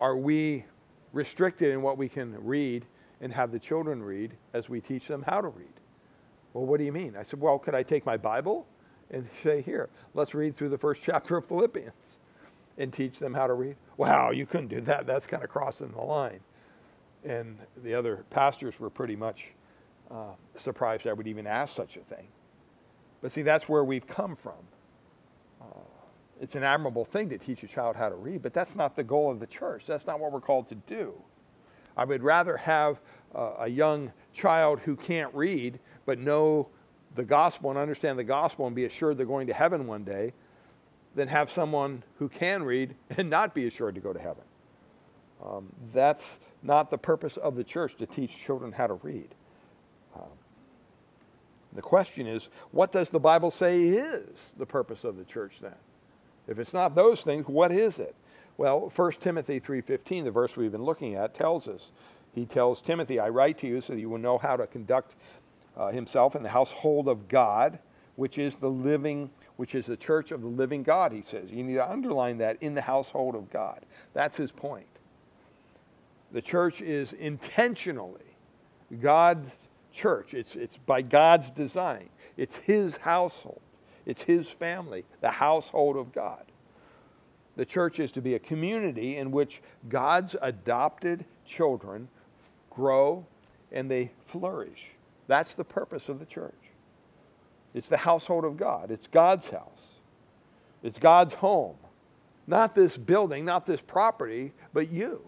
[0.00, 0.64] are we
[1.12, 2.84] restricted in what we can read
[3.20, 5.66] and have the children read as we teach them how to read.
[6.52, 7.16] Well, what do you mean?
[7.16, 8.66] I said, Well, could I take my Bible
[9.10, 12.20] and say, Here, let's read through the first chapter of Philippians
[12.78, 13.76] and teach them how to read?
[13.96, 15.06] Wow, you couldn't do that.
[15.06, 16.40] That's kind of crossing the line.
[17.24, 19.48] And the other pastors were pretty much
[20.10, 22.28] uh, surprised I would even ask such a thing.
[23.20, 24.54] But see, that's where we've come from.
[25.60, 25.80] Uh,
[26.40, 29.02] it's an admirable thing to teach a child how to read, but that's not the
[29.02, 29.84] goal of the church.
[29.86, 31.12] That's not what we're called to do.
[31.96, 33.00] I would rather have
[33.34, 36.66] uh, a young child who can't read but know
[37.16, 40.32] the gospel and understand the gospel and be assured they're going to heaven one day
[41.14, 44.42] than have someone who can read and not be assured to go to heaven.
[45.44, 49.28] Um, that's not the purpose of the church to teach children how to read.
[50.16, 50.30] Um,
[51.74, 55.76] the question is, what does the Bible say is the purpose of the church then?
[56.46, 58.14] If it's not those things, what is it?
[58.56, 61.90] Well, 1 Timothy 3:15, the verse we've been looking at, tells us.
[62.34, 65.14] He tells Timothy, "I write to you so that you will know how to conduct
[65.78, 67.78] uh, himself in the household of God,
[68.16, 71.50] which is the living, which is the church of the living God." He says.
[71.50, 73.86] You need to underline that in the household of God.
[74.12, 74.86] That's his point.
[76.32, 78.20] The church is intentionally
[79.00, 79.50] God's
[79.92, 80.34] church.
[80.34, 82.08] It's, it's by God's design.
[82.36, 83.60] It's his household.
[84.06, 86.44] It's his family, the household of God.
[87.56, 92.08] The church is to be a community in which God's adopted children
[92.70, 93.26] grow
[93.72, 94.92] and they flourish.
[95.28, 96.54] That's the purpose of the church.
[97.74, 100.00] It's the household of God, it's God's house,
[100.82, 101.76] it's God's home.
[102.48, 105.22] Not this building, not this property, but you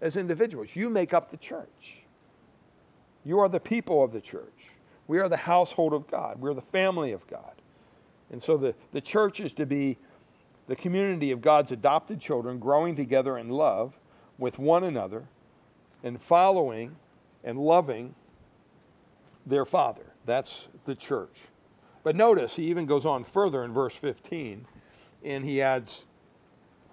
[0.00, 0.68] as individuals.
[0.72, 1.98] You make up the church.
[3.24, 4.70] You are the people of the church.
[5.08, 6.40] We are the household of God.
[6.40, 7.52] We're the family of God.
[8.30, 9.96] And so the, the church is to be
[10.68, 13.98] the community of God's adopted children growing together in love
[14.38, 15.24] with one another
[16.04, 16.94] and following
[17.42, 18.14] and loving
[19.48, 20.12] their Father.
[20.26, 21.36] That's the church.
[22.04, 24.66] But notice he even goes on further in verse 15
[25.24, 26.04] and he adds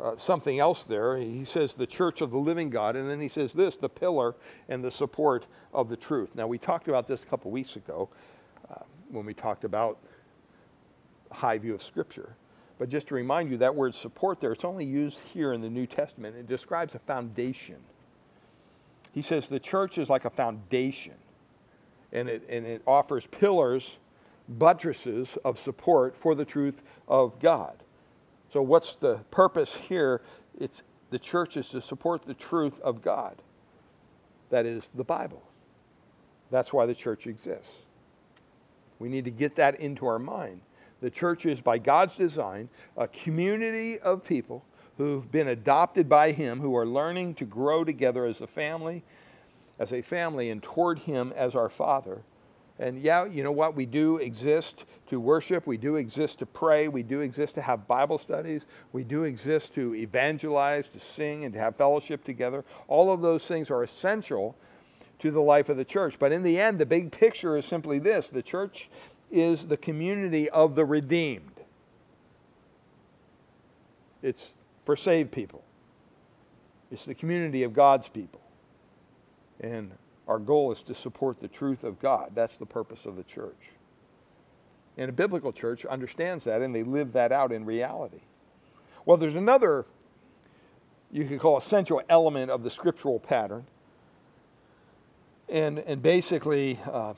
[0.02, 1.18] uh, something else there.
[1.18, 4.36] He says the church of the living God, and then he says this the pillar
[4.68, 6.30] and the support of the truth.
[6.36, 8.10] Now, we talked about this a couple weeks ago
[8.70, 9.98] uh, when we talked about
[11.32, 12.36] high view of Scripture.
[12.78, 15.70] But just to remind you, that word support there, it's only used here in the
[15.70, 16.36] New Testament.
[16.36, 17.78] It describes a foundation.
[19.14, 21.14] He says the church is like a foundation,
[22.16, 23.98] and it, and it offers pillars,
[24.48, 27.76] buttresses of support for the truth of God.
[28.50, 30.22] So, what's the purpose here?
[30.60, 33.36] It's the church is to support the truth of God.
[34.50, 35.44] That is the Bible.
[36.52, 37.74] That's why the church exists.
[39.00, 40.62] We need to get that into our mind.
[41.02, 44.64] The church is, by God's design, a community of people
[44.98, 49.04] who've been adopted by Him, who are learning to grow together as a family,
[49.80, 52.22] as a family, and toward Him as our Father.
[52.78, 53.76] And yeah, you know what?
[53.76, 55.66] We do exist to worship.
[55.66, 56.90] We do exist to pray.
[56.90, 58.66] We do exist to have Bible studies.
[58.92, 62.66] We do exist to evangelize, to sing, and to have fellowship together.
[62.88, 64.56] All of those things are essential
[65.20, 66.20] to the life of the church.
[66.20, 68.90] But in the end, the big picture is simply this the church
[69.32, 71.60] is the community of the redeemed,
[74.22, 74.50] it's
[74.86, 75.64] for saved people,
[76.92, 78.42] it's the community of God's people.
[79.66, 79.92] And
[80.28, 82.32] our goal is to support the truth of God.
[82.36, 83.72] That's the purpose of the church.
[84.96, 88.22] And a biblical church understands that and they live that out in reality.
[89.06, 89.86] Well, there's another,
[91.12, 93.66] you could call essential element of the scriptural pattern.
[95.50, 97.16] And, and basically, uh,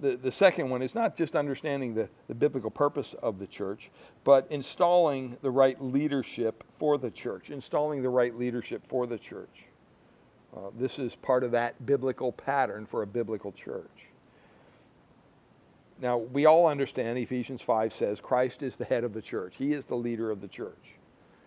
[0.00, 3.90] the, the second one is not just understanding the, the biblical purpose of the church,
[4.24, 9.67] but installing the right leadership for the church, installing the right leadership for the church.
[10.56, 14.06] Uh, this is part of that biblical pattern for a biblical church.
[16.00, 19.54] Now, we all understand Ephesians 5 says Christ is the head of the church.
[19.58, 20.94] He is the leader of the church.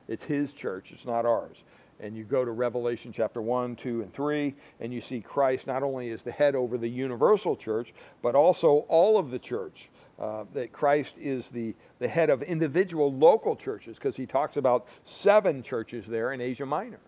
[0.08, 1.64] It's his church, it's not ours.
[2.00, 5.84] And you go to Revelation chapter 1, 2, and 3, and you see Christ not
[5.84, 9.90] only is the head over the universal church, but also all of the church.
[10.20, 14.86] Uh, that Christ is the, the head of individual local churches, because he talks about
[15.04, 17.00] seven churches there in Asia Minor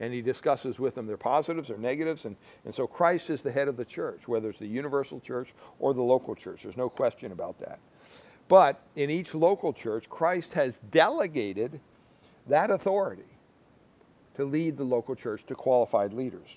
[0.00, 2.34] and he discusses with them their positives, or negatives, and,
[2.64, 5.92] and so Christ is the head of the church, whether it's the universal church or
[5.92, 6.62] the local church.
[6.62, 7.78] There's no question about that.
[8.48, 11.78] But in each local church, Christ has delegated
[12.48, 13.22] that authority
[14.36, 16.48] to lead the local church to qualified leaders.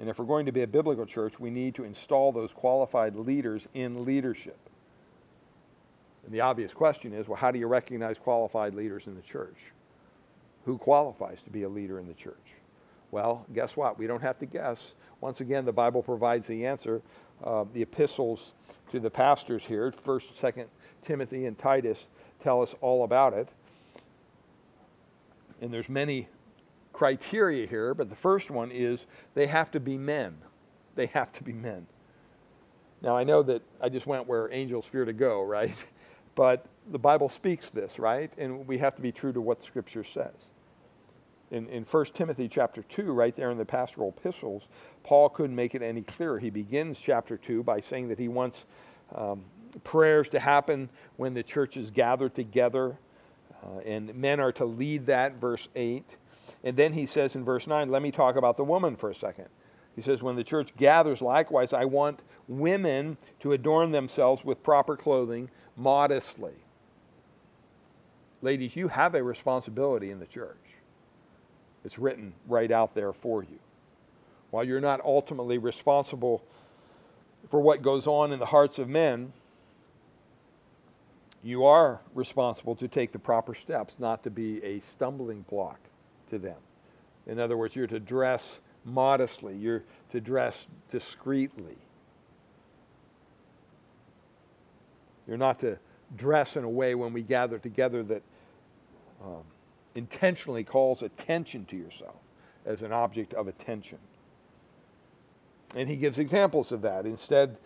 [0.00, 3.16] And if we're going to be a biblical church, we need to install those qualified
[3.16, 4.58] leaders in leadership.
[6.24, 9.58] And the obvious question is well, how do you recognize qualified leaders in the church?
[10.64, 12.36] Who qualifies to be a leader in the church?
[13.10, 13.98] Well, guess what?
[13.98, 14.80] We don't have to guess.
[15.20, 17.02] Once again, the Bible provides the answer.
[17.42, 18.52] Uh, the epistles
[18.90, 20.66] to the pastors here, 1st, 2nd
[21.02, 22.06] Timothy, and Titus,
[22.42, 23.48] tell us all about it.
[25.60, 26.28] And there's many
[26.92, 30.36] criteria here, but the first one is they have to be men.
[30.96, 31.86] They have to be men.
[33.00, 35.74] Now, I know that I just went where angels fear to go, right?
[36.34, 38.32] But the Bible speaks this, right?
[38.38, 40.36] And we have to be true to what Scripture says
[41.50, 44.64] in, in 1 Timothy chapter 2, right there in the pastoral epistles,
[45.02, 46.38] Paul couldn't make it any clearer.
[46.38, 48.64] He begins chapter 2 by saying that he wants
[49.14, 49.44] um,
[49.84, 52.98] prayers to happen when the church is gathered together,
[53.62, 56.04] uh, and men are to lead that, verse 8.
[56.64, 59.14] And then he says in verse 9, let me talk about the woman for a
[59.14, 59.46] second.
[59.96, 64.96] He says, when the church gathers, likewise, I want women to adorn themselves with proper
[64.96, 66.54] clothing modestly.
[68.42, 70.67] Ladies, you have a responsibility in the church.
[71.84, 73.58] It's written right out there for you.
[74.50, 76.42] While you're not ultimately responsible
[77.50, 79.32] for what goes on in the hearts of men,
[81.42, 85.78] you are responsible to take the proper steps not to be a stumbling block
[86.30, 86.56] to them.
[87.26, 91.76] In other words, you're to dress modestly, you're to dress discreetly.
[95.26, 95.78] You're not to
[96.16, 98.22] dress in a way when we gather together that
[99.22, 99.44] um,
[99.94, 102.16] intentionally calls attention to yourself
[102.64, 103.98] as an object of attention.
[105.74, 107.06] And he gives examples of that.
[107.06, 107.56] Instead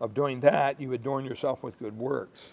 [0.00, 2.48] of doing that, you adorn yourself with good works,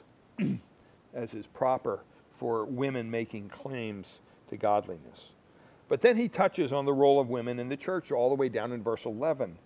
[1.13, 2.01] as is proper
[2.39, 5.29] for women making claims to godliness.
[5.87, 8.49] But then he touches on the role of women in the church all the way
[8.49, 9.57] down in verse 11.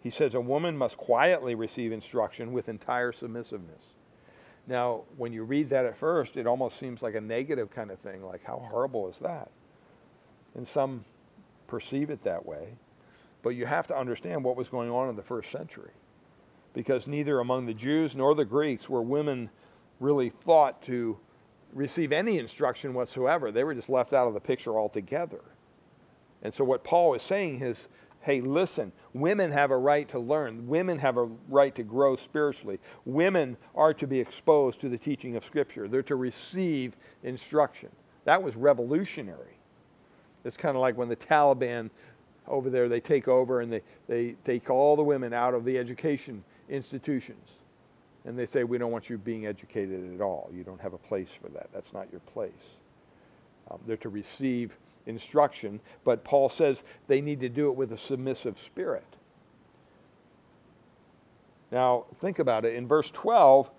[0.00, 3.82] He says, A woman must quietly receive instruction with entire submissiveness.
[4.66, 7.98] Now, when you read that at first, it almost seems like a negative kind of
[8.00, 9.50] thing, like how horrible is that?
[10.54, 11.04] And some
[11.68, 12.74] perceive it that way.
[13.42, 15.92] But you have to understand what was going on in the first century.
[16.74, 19.50] Because neither among the Jews nor the Greeks were women
[20.00, 21.16] really thought to
[21.72, 23.52] receive any instruction whatsoever.
[23.52, 25.42] They were just left out of the picture altogether.
[26.42, 27.88] And so, what Paul is saying is
[28.26, 30.66] hey, listen, women have a right to learn.
[30.66, 32.80] Women have a right to grow spiritually.
[33.04, 37.88] Women are to be exposed to the teaching of Scripture, they're to receive instruction.
[38.24, 39.56] That was revolutionary.
[40.44, 41.88] It's kind of like when the Taliban
[42.48, 45.78] over there, they take over and they, they take all the women out of the
[45.78, 47.48] education institutions.
[48.24, 50.50] And they say, we don't want you being educated at all.
[50.52, 51.68] You don't have a place for that.
[51.72, 52.50] That's not your place.
[53.70, 54.76] Um, they're to receive
[55.06, 59.04] instruction, but Paul says they need to do it with a submissive spirit.
[61.70, 62.74] Now, think about it.
[62.74, 63.70] In verse 12,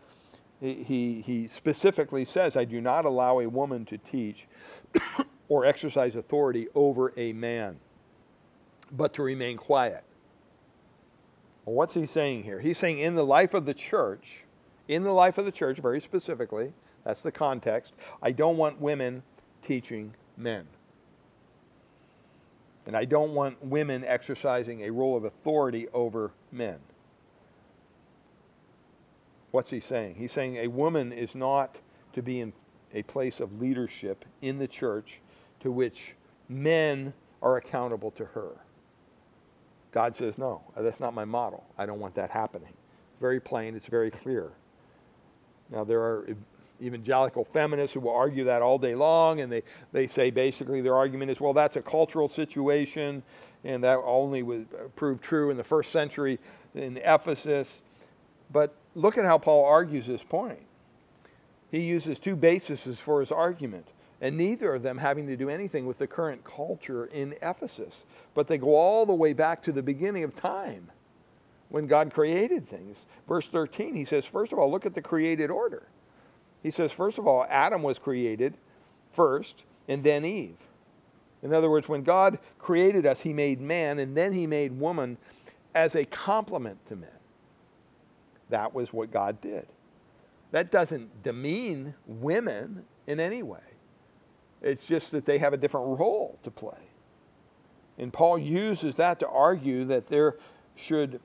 [0.59, 4.47] he, he specifically says, I do not allow a woman to teach
[5.49, 7.77] or exercise authority over a man,
[8.91, 10.03] but to remain quiet.
[11.65, 12.59] Well, what's he saying here?
[12.59, 14.43] He's saying in the life of the church,
[14.87, 16.73] in the life of the church, very specifically,
[17.03, 19.23] that's the context, I don't want women
[19.61, 20.67] teaching men.
[22.87, 26.79] And I don't want women exercising a role of authority over men.
[29.51, 30.15] What's he saying?
[30.15, 31.77] He's saying a woman is not
[32.13, 32.53] to be in
[32.93, 35.19] a place of leadership in the church
[35.59, 36.15] to which
[36.47, 38.51] men are accountable to her.
[39.91, 41.65] God says, no, that's not my model.
[41.77, 42.73] I don't want that happening.
[43.19, 44.51] Very plain, it's very clear.
[45.69, 46.27] Now, there are
[46.81, 50.95] evangelical feminists who will argue that all day long, and they, they say basically their
[50.95, 53.23] argument is, well, that's a cultural situation,
[53.63, 54.63] and that only was
[54.95, 56.39] proved true in the first century
[56.75, 57.81] in Ephesus.
[58.51, 60.59] But look at how Paul argues this point.
[61.71, 63.87] He uses two bases for his argument,
[64.21, 68.47] and neither of them having to do anything with the current culture in Ephesus, but
[68.47, 70.89] they go all the way back to the beginning of time
[71.69, 73.05] when God created things.
[73.27, 75.83] Verse 13, he says, first of all, look at the created order.
[76.63, 78.53] He says, first of all, Adam was created
[79.13, 80.57] first, and then Eve.
[81.43, 85.17] In other words, when God created us, he made man, and then he made woman
[85.75, 87.09] as a complement to men.
[88.49, 89.67] That was what God did.
[90.51, 93.59] That doesn't demean women in any way.
[94.61, 96.77] It's just that they have a different role to play.
[97.97, 100.35] And Paul uses that to argue that there
[100.75, 101.19] should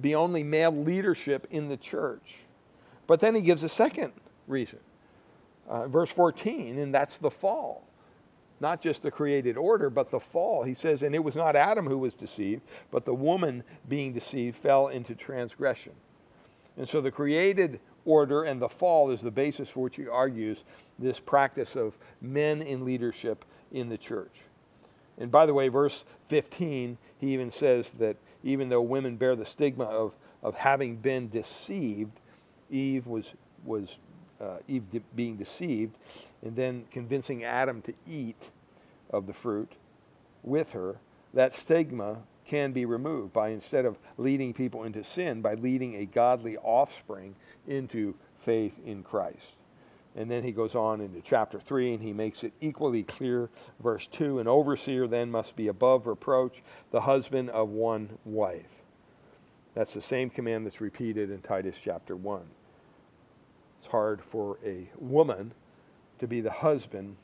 [0.00, 2.36] be only male leadership in the church.
[3.06, 4.12] But then he gives a second
[4.46, 4.78] reason.
[5.68, 7.84] Uh, verse 14, and that's the fall.
[8.60, 10.62] Not just the created order, but the fall.
[10.62, 14.56] He says, And it was not Adam who was deceived, but the woman being deceived
[14.56, 15.92] fell into transgression.
[16.76, 20.58] And so the created order and the fall is the basis for which he argues
[20.98, 24.34] this practice of men in leadership in the church.
[25.18, 29.46] And by the way, verse 15, he even says that even though women bear the
[29.46, 32.20] stigma of, of having been deceived,
[32.70, 33.24] Eve was,
[33.64, 33.96] was
[34.44, 35.96] uh, Eve de- being deceived,
[36.42, 38.50] and then convincing Adam to eat
[39.10, 39.72] of the fruit
[40.42, 40.96] with her,
[41.32, 46.04] that stigma can be removed by instead of leading people into sin, by leading a
[46.04, 47.34] godly offspring
[47.66, 48.14] into
[48.44, 49.56] faith in Christ.
[50.16, 53.48] And then he goes on into chapter 3 and he makes it equally clear.
[53.82, 58.62] Verse 2 An overseer then must be above reproach, the husband of one wife.
[59.74, 62.42] That's the same command that's repeated in Titus chapter 1.
[63.84, 65.52] It's hard for a woman
[66.18, 67.16] to be the husband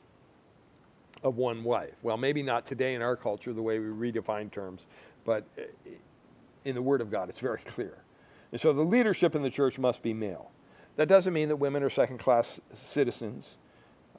[1.23, 1.95] of one wife.
[2.03, 4.85] Well, maybe not today in our culture, the way we redefine terms,
[5.25, 5.43] but
[6.63, 7.97] in the Word of God, it's very clear.
[8.51, 10.51] And so the leadership in the church must be male.
[10.97, 13.55] That doesn't mean that women are second class citizens.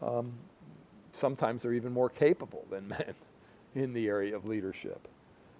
[0.01, 0.33] Um,
[1.15, 3.15] sometimes they're even more capable than men
[3.77, 5.07] in the area of leadership.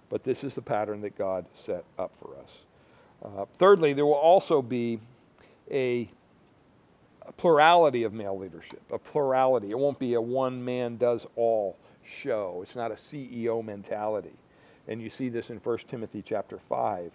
[0.09, 2.51] But this is the pattern that God set up for us.
[3.23, 4.99] Uh, thirdly, there will also be
[5.71, 6.09] a,
[7.25, 9.71] a, plurality of male leadership, a plurality.
[9.71, 12.59] It won't be a one man does all show.
[12.63, 14.33] It's not a CEO mentality.
[14.87, 17.11] And you see this in 1 Timothy chapter 5.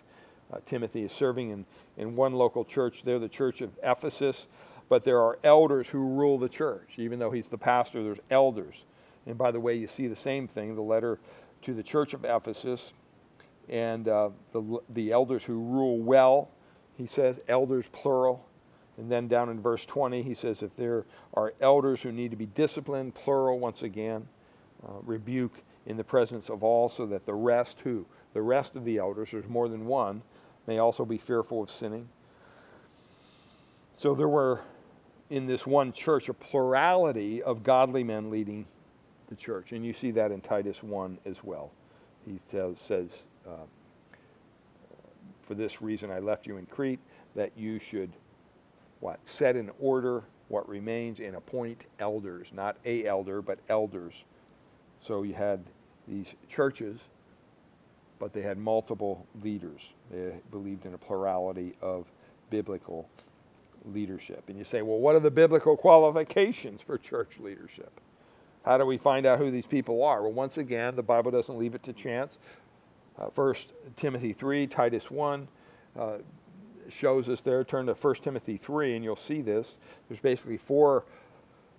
[0.50, 1.66] Uh, Timothy is serving in,
[1.98, 3.02] in one local church.
[3.04, 4.46] They're the church of Ephesus,
[4.88, 6.94] but there are elders who rule the church.
[6.96, 8.76] Even though he's the pastor, there's elders.
[9.26, 11.18] And by the way, you see the same thing, the letter
[11.62, 12.94] to the church of Ephesus
[13.68, 16.50] and uh, the, the elders who rule well.
[16.96, 18.44] He says elders plural.
[18.98, 22.36] And then down in verse 20, he says if there are elders who need to
[22.36, 24.26] be disciplined, plural once again,
[24.86, 25.54] uh, rebuke
[25.86, 28.04] in the presence of all, so that the rest who?
[28.34, 30.20] The rest of the elders, there's more than one,
[30.66, 32.08] may also be fearful of sinning.
[33.96, 34.60] So there were
[35.30, 38.66] in this one church a plurality of godly men leading
[39.28, 39.72] the church.
[39.72, 41.70] And you see that in Titus 1 as well.
[42.26, 43.12] He says,
[43.46, 43.50] uh,
[45.42, 47.00] For this reason I left you in Crete,
[47.34, 48.10] that you should
[49.00, 49.20] what?
[49.26, 54.14] Set in order what remains and appoint elders, not a elder, but elders.
[55.00, 55.62] So you had
[56.06, 56.98] these churches
[58.18, 59.80] but they had multiple leaders.
[60.10, 62.06] They believed in a plurality of
[62.50, 63.08] biblical
[63.84, 64.44] leadership.
[64.48, 68.00] And you say, well, what are the biblical qualifications for church leadership?
[68.64, 70.22] How do we find out who these people are?
[70.22, 72.38] Well, once again, the Bible doesn't leave it to chance.
[73.18, 73.28] Uh,
[73.96, 75.48] Timothy 3, Titus 1
[75.98, 76.18] uh,
[76.88, 77.64] shows us there.
[77.64, 79.76] Turn to 1 Timothy 3, and you'll see this.
[80.08, 81.04] There's basically four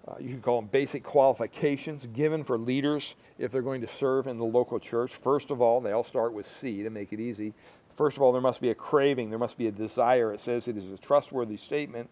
[0.10, 4.28] uh, you can call them basic qualifications given for leaders if they're going to serve
[4.28, 5.14] in the local church.
[5.16, 7.54] First of all, they all start with C to make it easy.
[7.96, 10.34] First of all, there must be a craving, there must be a desire.
[10.34, 12.10] It says it is a trustworthy statement.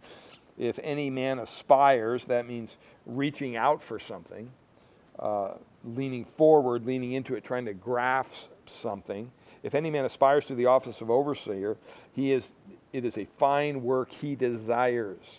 [0.57, 4.51] If any man aspires, that means reaching out for something,
[5.17, 8.49] uh, leaning forward, leaning into it, trying to grasp
[8.81, 9.31] something.
[9.63, 11.77] If any man aspires to the office of overseer,
[12.13, 12.53] he is,
[12.93, 15.37] it is a fine work he desires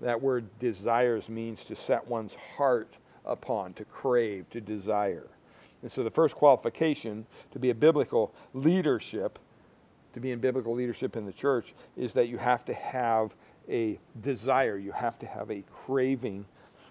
[0.00, 5.28] that word desires means to set one's heart upon, to crave, to desire.
[5.82, 9.38] And so the first qualification to be a biblical leadership,
[10.14, 13.34] to be in biblical leadership in the church, is that you have to have
[13.68, 16.44] a desire, you have to have a craving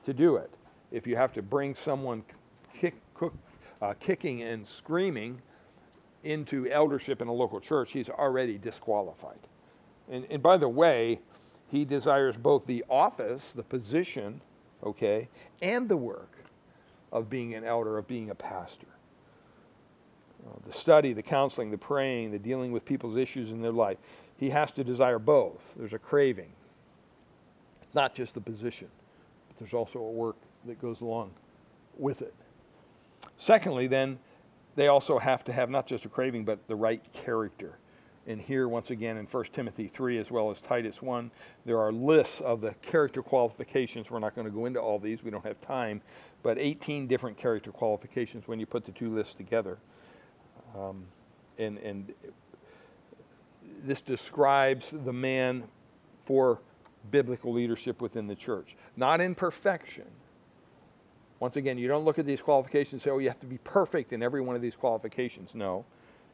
[0.06, 0.54] to do it.
[0.91, 2.24] If you have to bring someone
[2.80, 3.34] kick, cook,
[3.82, 5.41] uh, kicking and screaming
[6.26, 9.40] into eldership in a local church, he's already disqualified.
[10.12, 11.20] And, and by the way,
[11.72, 14.42] he desires both the office, the position,
[14.84, 15.28] okay,
[15.62, 16.32] and the work
[17.12, 18.88] of being an elder, of being a pastor.
[20.46, 23.98] Uh, the study, the counseling, the praying, the dealing with people's issues in their life.
[24.38, 25.62] He has to desire both.
[25.78, 26.52] There's a craving.
[27.82, 28.90] It's not just the position,
[29.48, 31.32] but there's also a work that goes along
[31.98, 32.34] with it.
[33.38, 34.20] Secondly, then,
[34.76, 37.78] they also have to have not just a craving, but the right character.
[38.28, 41.30] And here, once again, in 1 Timothy 3 as well as Titus 1,
[41.66, 44.10] there are lists of the character qualifications.
[44.10, 46.02] We're not going to go into all these, we don't have time,
[46.42, 49.78] but 18 different character qualifications when you put the two lists together.
[50.76, 51.06] Um,
[51.60, 52.14] and, and
[53.84, 55.64] this describes the man
[56.26, 56.60] for
[57.12, 58.76] biblical leadership within the church.
[58.98, 60.08] Not in perfection,
[61.40, 63.58] once again, you don't look at these qualifications and say, oh, you have to be
[63.60, 65.52] perfect in every one of these qualifications.
[65.54, 65.86] No.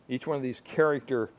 [0.08, 1.32] Each one of these character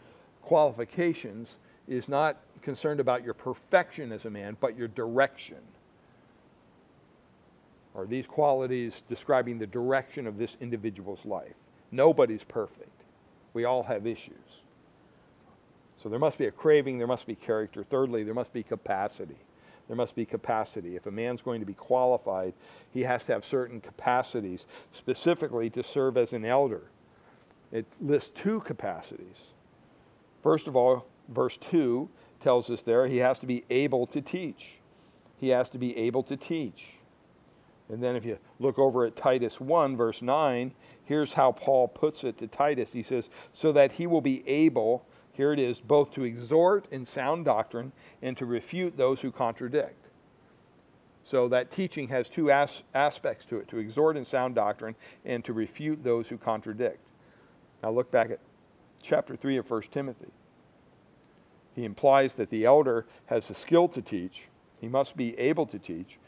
[0.42, 1.56] qualifications
[1.86, 5.58] is not concerned about your perfection as a man, but your direction.
[7.94, 11.54] Are these qualities describing the direction of this individual's life?
[11.90, 12.88] Nobody's perfect.
[13.52, 14.32] We all have issues.
[16.02, 17.84] So there must be a craving, there must be character.
[17.84, 19.36] Thirdly, there must be capacity
[19.88, 20.96] there must be capacity.
[20.96, 22.54] If a man's going to be qualified,
[22.92, 26.82] he has to have certain capacities, specifically to serve as an elder.
[27.72, 29.36] It lists two capacities.
[30.42, 32.08] First of all, verse 2
[32.40, 34.78] tells us there he has to be able to teach.
[35.38, 36.94] He has to be able to teach.
[37.88, 40.72] And then if you look over at Titus 1, verse 9,
[41.04, 42.92] here's how Paul puts it to Titus.
[42.92, 47.04] He says, So that he will be able here it is, both to exhort in
[47.06, 49.96] sound doctrine and to refute those who contradict.
[51.24, 55.44] So that teaching has two as- aspects to it to exhort in sound doctrine and
[55.44, 56.98] to refute those who contradict.
[57.82, 58.40] Now look back at
[59.00, 60.30] chapter 3 of 1 Timothy.
[61.74, 64.48] He implies that the elder has the skill to teach,
[64.80, 66.18] he must be able to teach.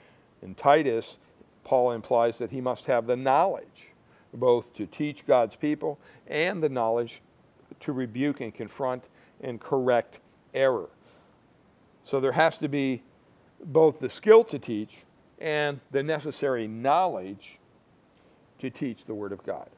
[0.43, 1.19] In Titus,
[1.65, 3.89] Paul implies that he must have the knowledge,
[4.33, 7.21] both to teach God's people and the knowledge
[7.81, 9.05] to rebuke and confront
[9.41, 10.21] and correct
[10.53, 10.89] error.
[12.05, 13.03] So there has to be
[13.65, 14.99] both the skill to teach
[15.39, 17.59] and the necessary knowledge
[18.59, 19.69] to teach the Word of God.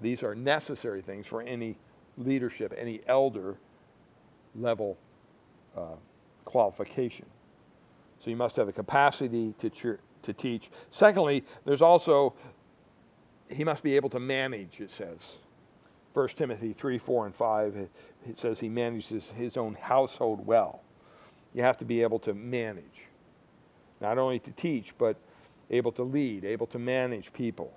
[0.00, 1.76] These are necessary things for any
[2.16, 3.56] leadership, any elder
[4.54, 4.96] level
[5.76, 5.96] uh,
[6.44, 7.26] qualification.
[8.18, 10.70] So you must have the capacity to, ch- to teach.
[10.90, 12.34] Secondly, there's also,
[13.48, 15.18] he must be able to manage, it says.
[16.14, 20.82] 1 Timothy 3, 4, and 5, it says he manages his own household well.
[21.54, 23.06] You have to be able to manage,
[24.00, 25.16] not only to teach, but
[25.70, 27.72] able to lead, able to manage people.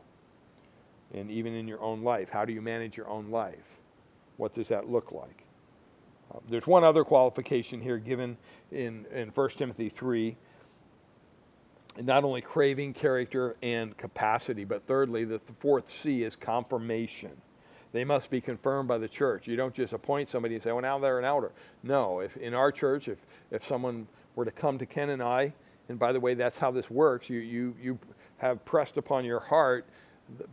[1.14, 3.80] And even in your own life, how do you manage your own life?
[4.38, 5.44] What does that look like?
[6.34, 8.38] Uh, there's one other qualification here given
[8.72, 10.36] in, in 1 Timothy 3
[12.02, 17.32] not only craving, character, and capacity, but thirdly, the fourth C is confirmation
[17.96, 19.48] they must be confirmed by the church.
[19.48, 21.52] You don't just appoint somebody and say, well, now they're an elder.
[21.82, 23.18] No, if in our church, if,
[23.52, 25.54] if someone were to come to Ken and I,
[25.88, 28.00] and by the way, that's how this works, you, you, you
[28.38, 29.86] have pressed upon your heart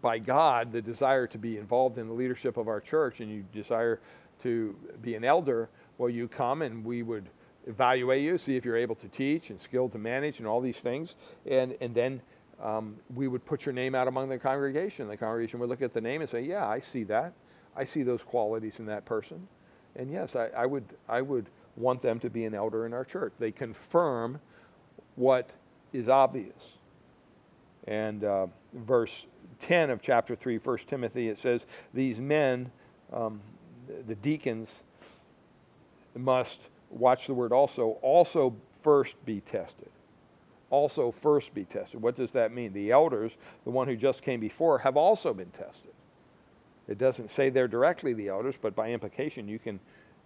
[0.01, 3.45] by God the desire to be involved in the leadership of our church and you
[3.53, 3.99] desire
[4.43, 5.69] to be an elder,
[5.99, 7.29] well, you come and we would
[7.67, 10.79] evaluate you, see if you're able to teach and skilled to manage and all these
[10.79, 11.17] things.
[11.49, 12.21] And, and then
[12.63, 15.09] um, we would put your name out among the congregation.
[15.09, 17.33] The congregation would look at the name and say, yeah, I see that.
[17.77, 19.49] I see those qualities in that person.
[19.97, 21.47] And yes, I, I, would, I would
[21.77, 23.33] want them to be an elder in our church.
[23.39, 24.41] They confirm
[25.17, 25.51] what
[25.93, 26.77] is obvious.
[27.89, 29.27] And uh, verse
[29.63, 32.71] 10 of chapter 3, 1 Timothy, it says, These men,
[33.13, 33.41] um,
[34.07, 34.85] the deacons,
[36.15, 36.61] must,
[36.91, 39.92] watch the word also, also first be tested
[40.73, 42.01] also first be tested.
[42.01, 42.73] What does that mean?
[42.73, 45.93] The elders, the one who just came before, have also been tested.
[46.89, 49.79] It doesn't say there directly the elders, but by implication you can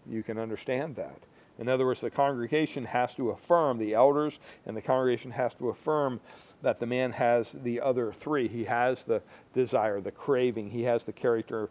[0.08, 1.18] you can understand that.
[1.58, 5.70] In other words, the congregation has to affirm the elders and the congregation has to
[5.70, 6.20] affirm
[6.62, 8.46] that the man has the other three.
[8.46, 9.20] He has the
[9.52, 11.70] desire, the craving, he has the character,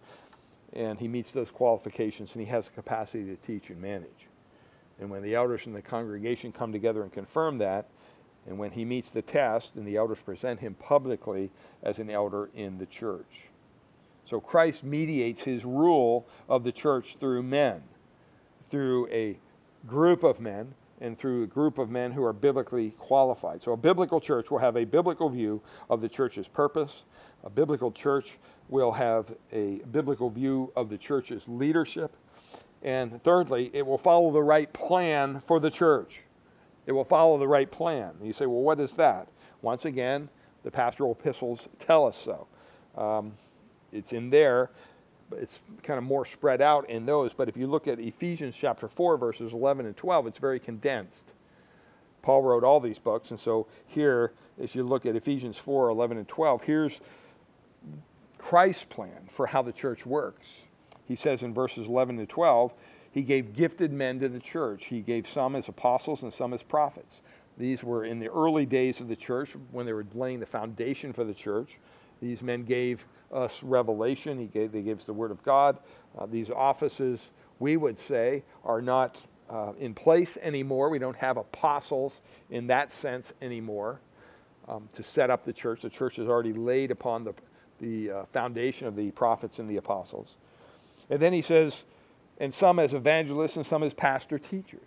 [0.73, 4.27] and he meets those qualifications, and he has the capacity to teach and manage.
[4.99, 7.87] And when the elders and the congregation come together and confirm that,
[8.47, 11.49] and when he meets the test, and the elders present him publicly
[11.83, 13.47] as an elder in the church.
[14.25, 17.81] So Christ mediates his rule of the church through men,
[18.69, 19.37] through a
[19.87, 23.61] group of men, and through a group of men who are biblically qualified.
[23.61, 27.03] So a biblical church will have a biblical view of the church's purpose.
[27.43, 28.37] A biblical church
[28.69, 32.15] will have a biblical view of the church's leadership.
[32.81, 36.21] And thirdly, it will follow the right plan for the church.
[36.85, 38.13] It will follow the right plan.
[38.21, 39.27] You say, well, what is that?
[39.61, 40.29] Once again,
[40.63, 42.47] the pastoral epistles tell us so.
[42.99, 43.33] Um,
[43.91, 44.69] it's in there.
[45.31, 47.33] It's kind of more spread out in those.
[47.33, 51.23] But if you look at Ephesians chapter 4, verses 11 and 12, it's very condensed.
[52.21, 53.31] Paul wrote all these books.
[53.31, 56.99] And so here, as you look at Ephesians 4, 11 and 12, here's
[58.37, 60.47] Christ's plan for how the church works.
[61.07, 62.73] He says in verses 11 to 12,
[63.15, 64.87] he gave gifted men to the church.
[64.87, 67.21] He gave some as apostles and some as prophets.
[67.57, 71.13] These were in the early days of the church when they were laying the foundation
[71.13, 71.77] for the church.
[72.21, 74.37] These men gave us revelation.
[74.37, 75.77] He gave, they gave us the Word of God.
[76.19, 77.21] Uh, these offices,
[77.59, 79.17] we would say, are not
[79.49, 80.89] uh, in place anymore.
[80.89, 84.01] We don't have apostles in that sense anymore
[84.67, 85.83] um, to set up the church.
[85.83, 87.33] The church is already laid upon the,
[87.79, 90.35] the uh, foundation of the prophets and the apostles.
[91.09, 91.85] And then he says,
[92.39, 94.81] and some as evangelists and some as pastor teachers.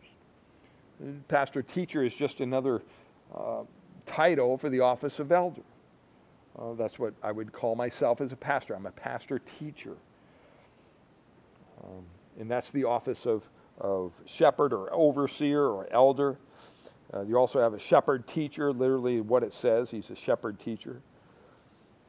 [1.28, 2.82] Pastor teacher is just another
[3.34, 3.62] uh,
[4.07, 5.62] title for the office of elder.
[6.59, 8.74] Uh, that's what I would call myself as a pastor.
[8.74, 9.96] I'm a pastor teacher.
[11.84, 12.05] Um,
[12.40, 13.44] and that's the office of,
[13.80, 16.36] of shepherd or overseer or elder.
[17.14, 19.90] Uh, you also have a shepherd teacher, literally what it says.
[19.90, 21.01] He's a shepherd teacher.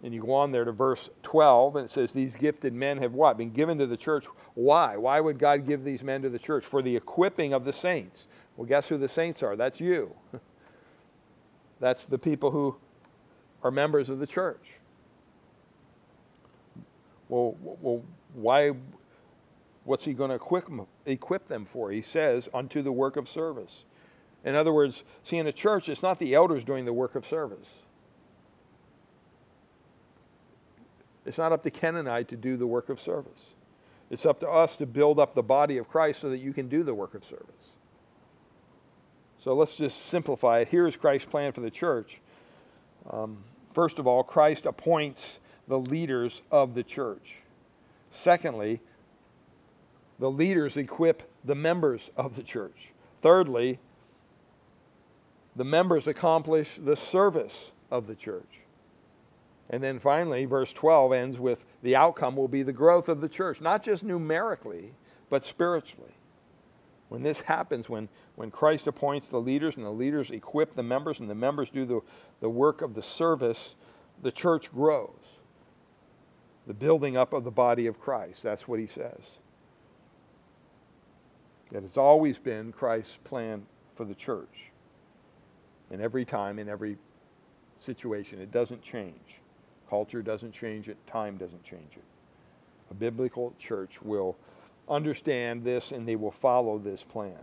[0.01, 3.13] And you go on there to verse 12, and it says, These gifted men have
[3.13, 3.37] what?
[3.37, 4.25] Been given to the church.
[4.53, 4.95] Why?
[4.95, 6.65] Why would God give these men to the church?
[6.65, 8.27] For the equipping of the saints.
[8.55, 9.55] Well, guess who the saints are?
[9.55, 10.13] That's you.
[11.79, 12.75] That's the people who
[13.63, 14.71] are members of the church.
[17.27, 18.71] Well, well why?
[19.83, 21.91] What's he going to equip them, equip them for?
[21.91, 23.83] He says, unto the work of service.
[24.45, 27.25] In other words, see, in a church, it's not the elders doing the work of
[27.25, 27.67] service.
[31.29, 33.43] It's not up to Ken and I to do the work of service.
[34.09, 36.67] It's up to us to build up the body of Christ so that you can
[36.67, 37.67] do the work of service.
[39.43, 40.69] So let's just simplify it.
[40.69, 42.19] Here is Christ's plan for the church.
[43.11, 43.43] Um,
[43.75, 47.35] first of all, Christ appoints the leaders of the church.
[48.09, 48.81] Secondly,
[50.17, 52.87] the leaders equip the members of the church.
[53.21, 53.77] Thirdly,
[55.55, 58.58] the members accomplish the service of the church.
[59.69, 63.29] And then finally, verse 12 ends with the outcome will be the growth of the
[63.29, 64.93] church, not just numerically,
[65.29, 66.13] but spiritually.
[67.09, 71.19] When this happens, when, when Christ appoints the leaders and the leaders equip the members
[71.19, 72.01] and the members do the,
[72.39, 73.75] the work of the service,
[74.21, 75.09] the church grows.
[76.67, 78.43] The building up of the body of Christ.
[78.43, 79.21] That's what he says.
[81.71, 83.65] That it's always been Christ's plan
[83.95, 84.71] for the church.
[85.91, 86.97] And every time, in every
[87.79, 89.38] situation, it doesn't change.
[89.89, 92.03] Culture doesn't change it, time doesn't change it.
[92.91, 94.37] A biblical church will
[94.87, 97.39] understand this and they will follow this plan.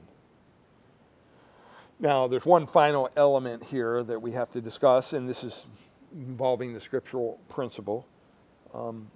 [1.99, 5.65] Now, there's one final element here that we have to discuss, and this is
[6.13, 8.07] involving the scriptural principle.
[8.75, 9.11] Um,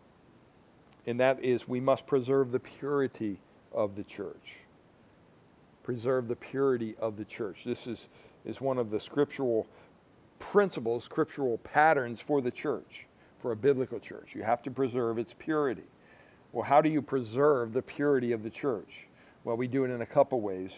[1.07, 3.39] and that is we must preserve the purity
[3.72, 4.59] of the church.
[5.83, 7.62] Preserve the purity of the church.
[7.64, 8.07] This is,
[8.45, 9.66] is one of the scriptural
[10.39, 13.07] principles, scriptural patterns for the church
[13.41, 14.34] for a biblical church.
[14.34, 15.84] You have to preserve its purity.
[16.53, 19.07] Well, how do you preserve the purity of the church?
[19.45, 20.70] Well, we do it in a couple ways.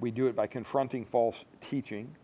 [0.00, 2.14] We do it by confronting false teaching.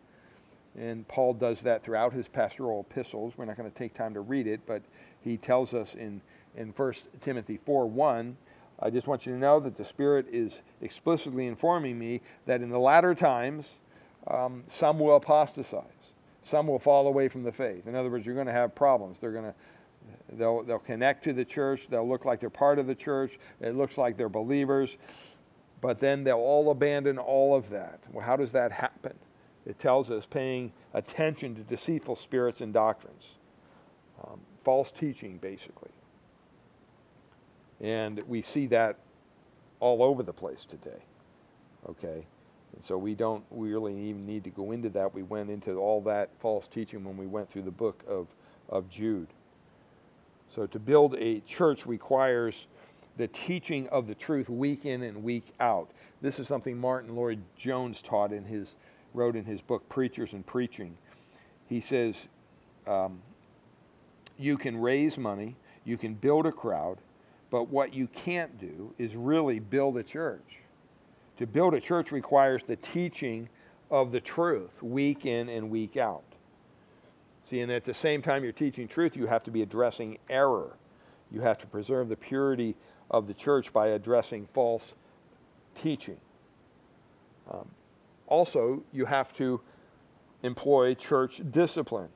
[0.78, 3.34] And Paul does that throughout his pastoral epistles.
[3.36, 4.82] We're not going to take time to read it, but
[5.22, 6.20] he tells us in,
[6.56, 8.36] in 1 Timothy 4 1,
[8.82, 12.70] I just want you to know that the Spirit is explicitly informing me that in
[12.70, 13.68] the latter times,
[14.26, 15.84] um, some will apostatize.
[16.42, 17.86] Some will fall away from the faith.
[17.86, 19.18] In other words, you're going to have problems.
[19.18, 19.54] They're going to
[20.32, 21.88] They'll, they'll connect to the church.
[21.88, 23.38] They'll look like they're part of the church.
[23.60, 24.96] It looks like they're believers.
[25.80, 28.00] But then they'll all abandon all of that.
[28.12, 29.14] Well, how does that happen?
[29.66, 33.24] It tells us paying attention to deceitful spirits and doctrines,
[34.24, 35.90] um, false teaching, basically.
[37.80, 38.96] And we see that
[39.80, 41.02] all over the place today.
[41.88, 42.26] Okay?
[42.74, 45.14] And so we don't we really even need to go into that.
[45.14, 48.28] We went into all that false teaching when we went through the book of,
[48.68, 49.28] of Jude.
[50.54, 52.66] So to build a church requires
[53.16, 55.90] the teaching of the truth week in and week out.
[56.22, 58.76] This is something Martyn Lloyd-Jones taught in his
[59.14, 60.96] wrote in his book Preachers and Preaching.
[61.68, 62.14] He says
[62.86, 63.20] um,
[64.38, 66.98] you can raise money, you can build a crowd,
[67.50, 70.58] But what you can't do is really build a church.
[71.38, 73.48] To build a church requires the teaching
[73.90, 76.22] of the truth week in and week out.
[77.50, 80.76] See, and at the same time you're teaching truth, you have to be addressing error.
[81.32, 82.76] You have to preserve the purity
[83.10, 84.94] of the church by addressing false
[85.82, 86.18] teaching.
[87.50, 87.68] Um,
[88.28, 89.60] also, you have to
[90.44, 92.08] employ church discipline.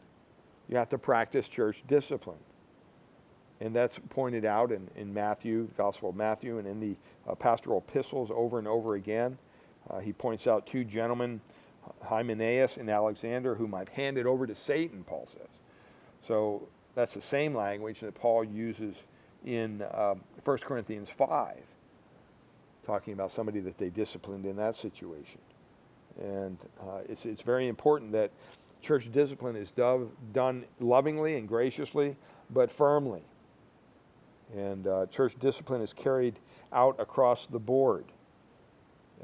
[0.69, 2.39] You have to practice church discipline.
[3.61, 6.95] And that's pointed out in, in Matthew, the Gospel of Matthew, and in the
[7.29, 9.37] uh, pastoral epistles over and over again.
[9.91, 11.41] Uh, he points out two gentlemen,
[12.03, 15.49] Hymenaeus and Alexander, whom I've handed over to Satan, Paul says.
[16.27, 18.95] So that's the same language that Paul uses
[19.45, 21.57] in um, 1 Corinthians 5,
[22.87, 25.41] talking about somebody that they disciplined in that situation.
[26.21, 28.31] And uh, it's, it's very important that
[28.81, 29.73] church discipline is
[30.33, 32.17] done lovingly and graciously,
[32.51, 33.23] but firmly.
[34.55, 36.39] And uh, church discipline is carried
[36.73, 38.05] out across the board.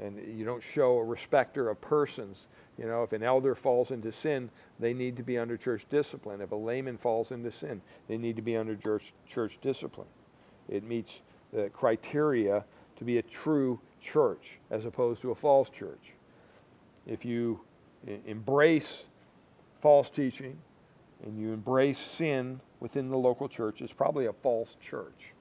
[0.01, 2.47] And you don't show a respecter of persons.
[2.77, 4.49] You know, if an elder falls into sin,
[4.79, 6.41] they need to be under church discipline.
[6.41, 10.07] If a layman falls into sin, they need to be under church, church discipline.
[10.67, 11.11] It meets
[11.53, 12.65] the criteria
[12.97, 16.13] to be a true church as opposed to a false church.
[17.05, 17.59] If you
[18.25, 19.03] embrace
[19.81, 20.57] false teaching
[21.23, 25.33] and you embrace sin within the local church, it's probably a false church.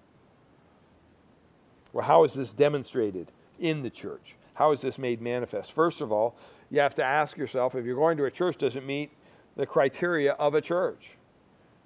[1.95, 4.35] Well, how is this demonstrated in the church?
[4.61, 5.73] How is this made manifest?
[5.73, 6.37] First of all,
[6.71, 9.11] you have to ask yourself if you're going to a church, does it meet
[9.57, 11.13] the criteria of a church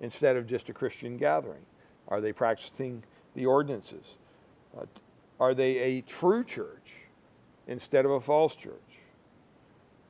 [0.00, 1.64] instead of just a Christian gathering?
[2.08, 3.04] Are they practicing
[3.36, 4.04] the ordinances?
[4.76, 4.86] Uh,
[5.38, 6.94] are they a true church
[7.68, 8.72] instead of a false church?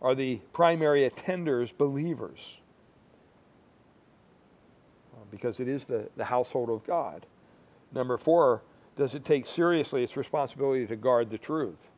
[0.01, 2.57] Are the primary attenders believers?
[5.15, 7.27] Uh, because it is the, the household of God.
[7.93, 8.63] Number four,
[8.97, 11.91] does it take seriously its responsibility to guard the truth?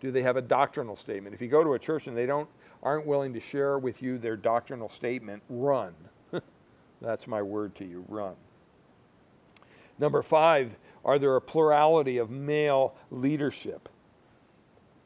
[0.00, 1.34] Do they have a doctrinal statement?
[1.34, 2.48] If you go to a church and they don't
[2.82, 5.94] aren't willing to share with you their doctrinal statement, run.
[7.00, 8.34] That's my word to you, run.
[9.98, 13.88] Number five, are there a plurality of male leadership?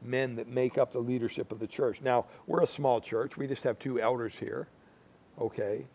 [0.03, 2.01] Men that make up the leadership of the church.
[2.01, 3.37] Now, we're a small church.
[3.37, 4.67] We just have two elders here.
[5.39, 5.85] Okay.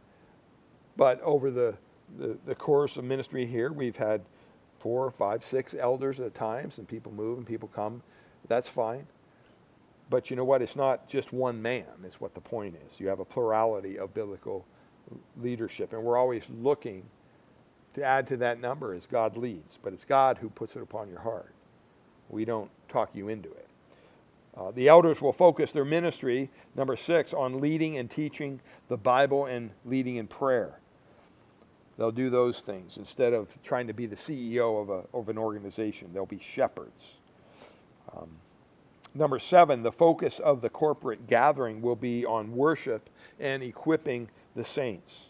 [0.96, 1.74] But over the,
[2.18, 4.22] the, the course of ministry here, we've had
[4.78, 8.02] four, five, six elders at times, and people move and people come.
[8.48, 9.06] That's fine.
[10.08, 10.62] But you know what?
[10.62, 13.00] It's not just one man, is what the point is.
[13.00, 14.64] You have a plurality of biblical
[15.40, 15.92] leadership.
[15.92, 17.02] And we're always looking
[17.94, 19.78] to add to that number as God leads.
[19.82, 21.52] But it's God who puts it upon your heart.
[22.28, 23.68] We don't talk you into it.
[24.56, 29.46] Uh, the elders will focus their ministry, number six, on leading and teaching the Bible
[29.46, 30.78] and leading in prayer.
[31.98, 35.38] They'll do those things instead of trying to be the CEO of, a, of an
[35.38, 36.10] organization.
[36.12, 37.16] They'll be shepherds.
[38.16, 38.30] Um,
[39.14, 43.08] number seven, the focus of the corporate gathering will be on worship
[43.38, 45.26] and equipping the saints.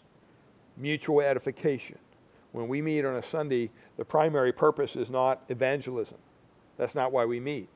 [0.77, 1.99] Mutual edification.
[2.53, 6.19] When we meet on a Sunday, the primary purpose is not evangelism.
[6.77, 7.69] That's not why we meet.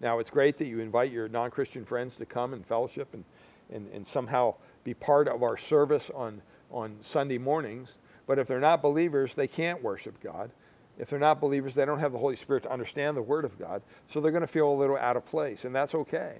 [0.00, 3.24] Now, it's great that you invite your non Christian friends to come and fellowship and,
[3.72, 7.94] and, and somehow be part of our service on, on Sunday mornings.
[8.26, 10.50] But if they're not believers, they can't worship God.
[10.98, 13.58] If they're not believers, they don't have the Holy Spirit to understand the Word of
[13.58, 13.82] God.
[14.08, 15.64] So they're going to feel a little out of place.
[15.64, 16.36] And that's okay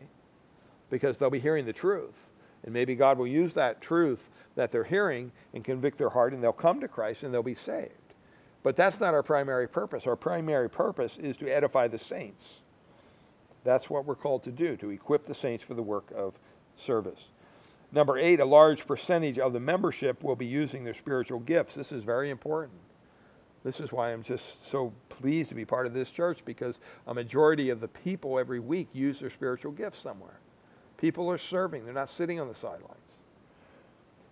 [0.90, 2.14] because they'll be hearing the truth.
[2.62, 6.42] And maybe God will use that truth that they're hearing and convict their heart, and
[6.42, 7.90] they'll come to Christ and they'll be saved.
[8.62, 10.06] But that's not our primary purpose.
[10.06, 12.60] Our primary purpose is to edify the saints.
[13.64, 16.34] That's what we're called to do, to equip the saints for the work of
[16.76, 17.20] service.
[17.92, 21.74] Number eight, a large percentage of the membership will be using their spiritual gifts.
[21.74, 22.78] This is very important.
[23.64, 27.14] This is why I'm just so pleased to be part of this church because a
[27.14, 30.38] majority of the people every week use their spiritual gifts somewhere.
[30.98, 32.98] People are serving, they're not sitting on the sidelines.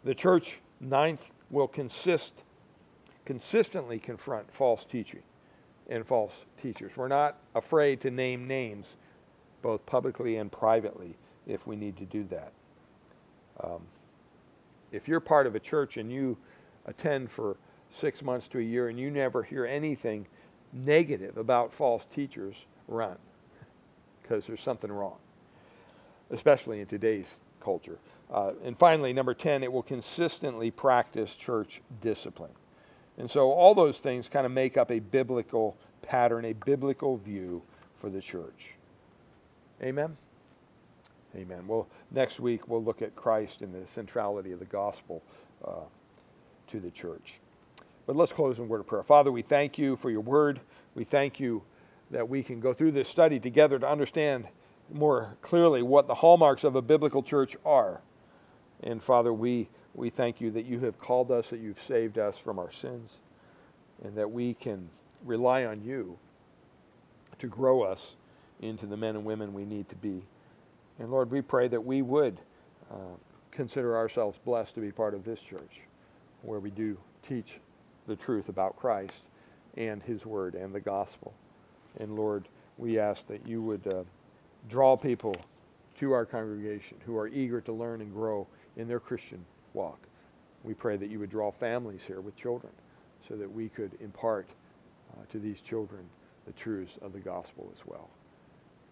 [0.05, 2.33] The church, ninth, will consist
[3.25, 5.23] consistently confront false teaching
[5.89, 6.97] and false teachers.
[6.97, 8.97] We're not afraid to name names,
[9.63, 11.17] both publicly and privately,
[11.47, 12.53] if we need to do that.
[13.63, 13.83] Um,
[14.91, 16.37] if you're part of a church and you
[16.87, 17.57] attend for
[17.95, 20.27] six months to a year and you never hear anything
[20.73, 22.57] negative about false teachers,
[22.89, 23.17] run
[24.23, 25.17] because there's something wrong,
[26.31, 27.99] especially in today's culture.
[28.33, 32.53] Uh, and finally, number 10, it will consistently practice church discipline.
[33.19, 37.63] And so all those things kind of make up a biblical pattern, a biblical view
[38.01, 38.75] for the church.
[39.83, 40.17] Amen?
[41.37, 41.67] Amen.
[41.67, 45.23] Well, next week we'll look at Christ and the centrality of the gospel
[45.65, 45.85] uh,
[46.69, 47.35] to the church.
[48.07, 49.03] But let's close in word of prayer.
[49.03, 50.61] Father, we thank you for your word.
[50.95, 51.63] we thank you
[52.11, 54.47] that we can go through this study together to understand
[54.93, 58.01] more clearly what the hallmarks of a biblical church are.
[58.83, 62.37] And Father, we, we thank you that you have called us, that you've saved us
[62.37, 63.19] from our sins,
[64.05, 64.89] and that we can
[65.25, 66.19] rely on you
[67.39, 68.15] to grow us
[68.61, 70.23] into the men and women we need to be.
[70.99, 72.39] And Lord, we pray that we would
[72.91, 73.17] uh,
[73.51, 75.81] consider ourselves blessed to be part of this church
[76.43, 76.97] where we do
[77.27, 77.59] teach
[78.07, 79.23] the truth about Christ
[79.77, 81.33] and his word and the gospel.
[81.99, 82.49] And Lord,
[82.79, 84.05] we ask that you would uh,
[84.69, 85.35] draw people
[86.01, 88.47] to our congregation who are eager to learn and grow
[88.77, 89.45] in their Christian
[89.75, 89.99] walk.
[90.65, 92.73] We pray that you would draw families here with children
[93.29, 94.49] so that we could impart
[95.13, 96.03] uh, to these children
[96.47, 98.09] the truths of the gospel as well.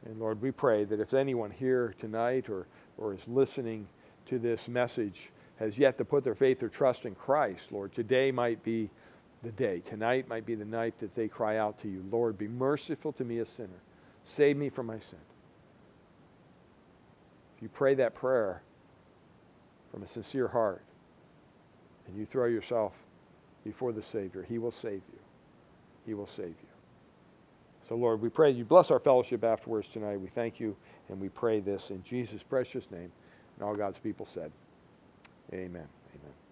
[0.06, 3.86] And Lord, we pray that if anyone here tonight or, or is listening
[4.26, 8.30] to this message has yet to put their faith or trust in Christ, Lord, today
[8.30, 8.88] might be
[9.42, 9.80] the day.
[9.80, 13.24] Tonight might be the night that they cry out to you, Lord, be merciful to
[13.24, 13.68] me, a sinner.
[14.24, 15.18] Save me from my sin.
[17.56, 18.62] If you pray that prayer
[19.90, 20.82] from a sincere heart
[22.06, 22.92] and you throw yourself
[23.64, 25.18] before the Savior, He will save you.
[26.06, 26.68] He will save you.
[27.88, 30.20] So, Lord, we pray you bless our fellowship afterwards tonight.
[30.20, 30.76] We thank you
[31.08, 33.10] and we pray this in Jesus' precious name.
[33.56, 34.52] And all God's people said,
[35.52, 35.88] Amen.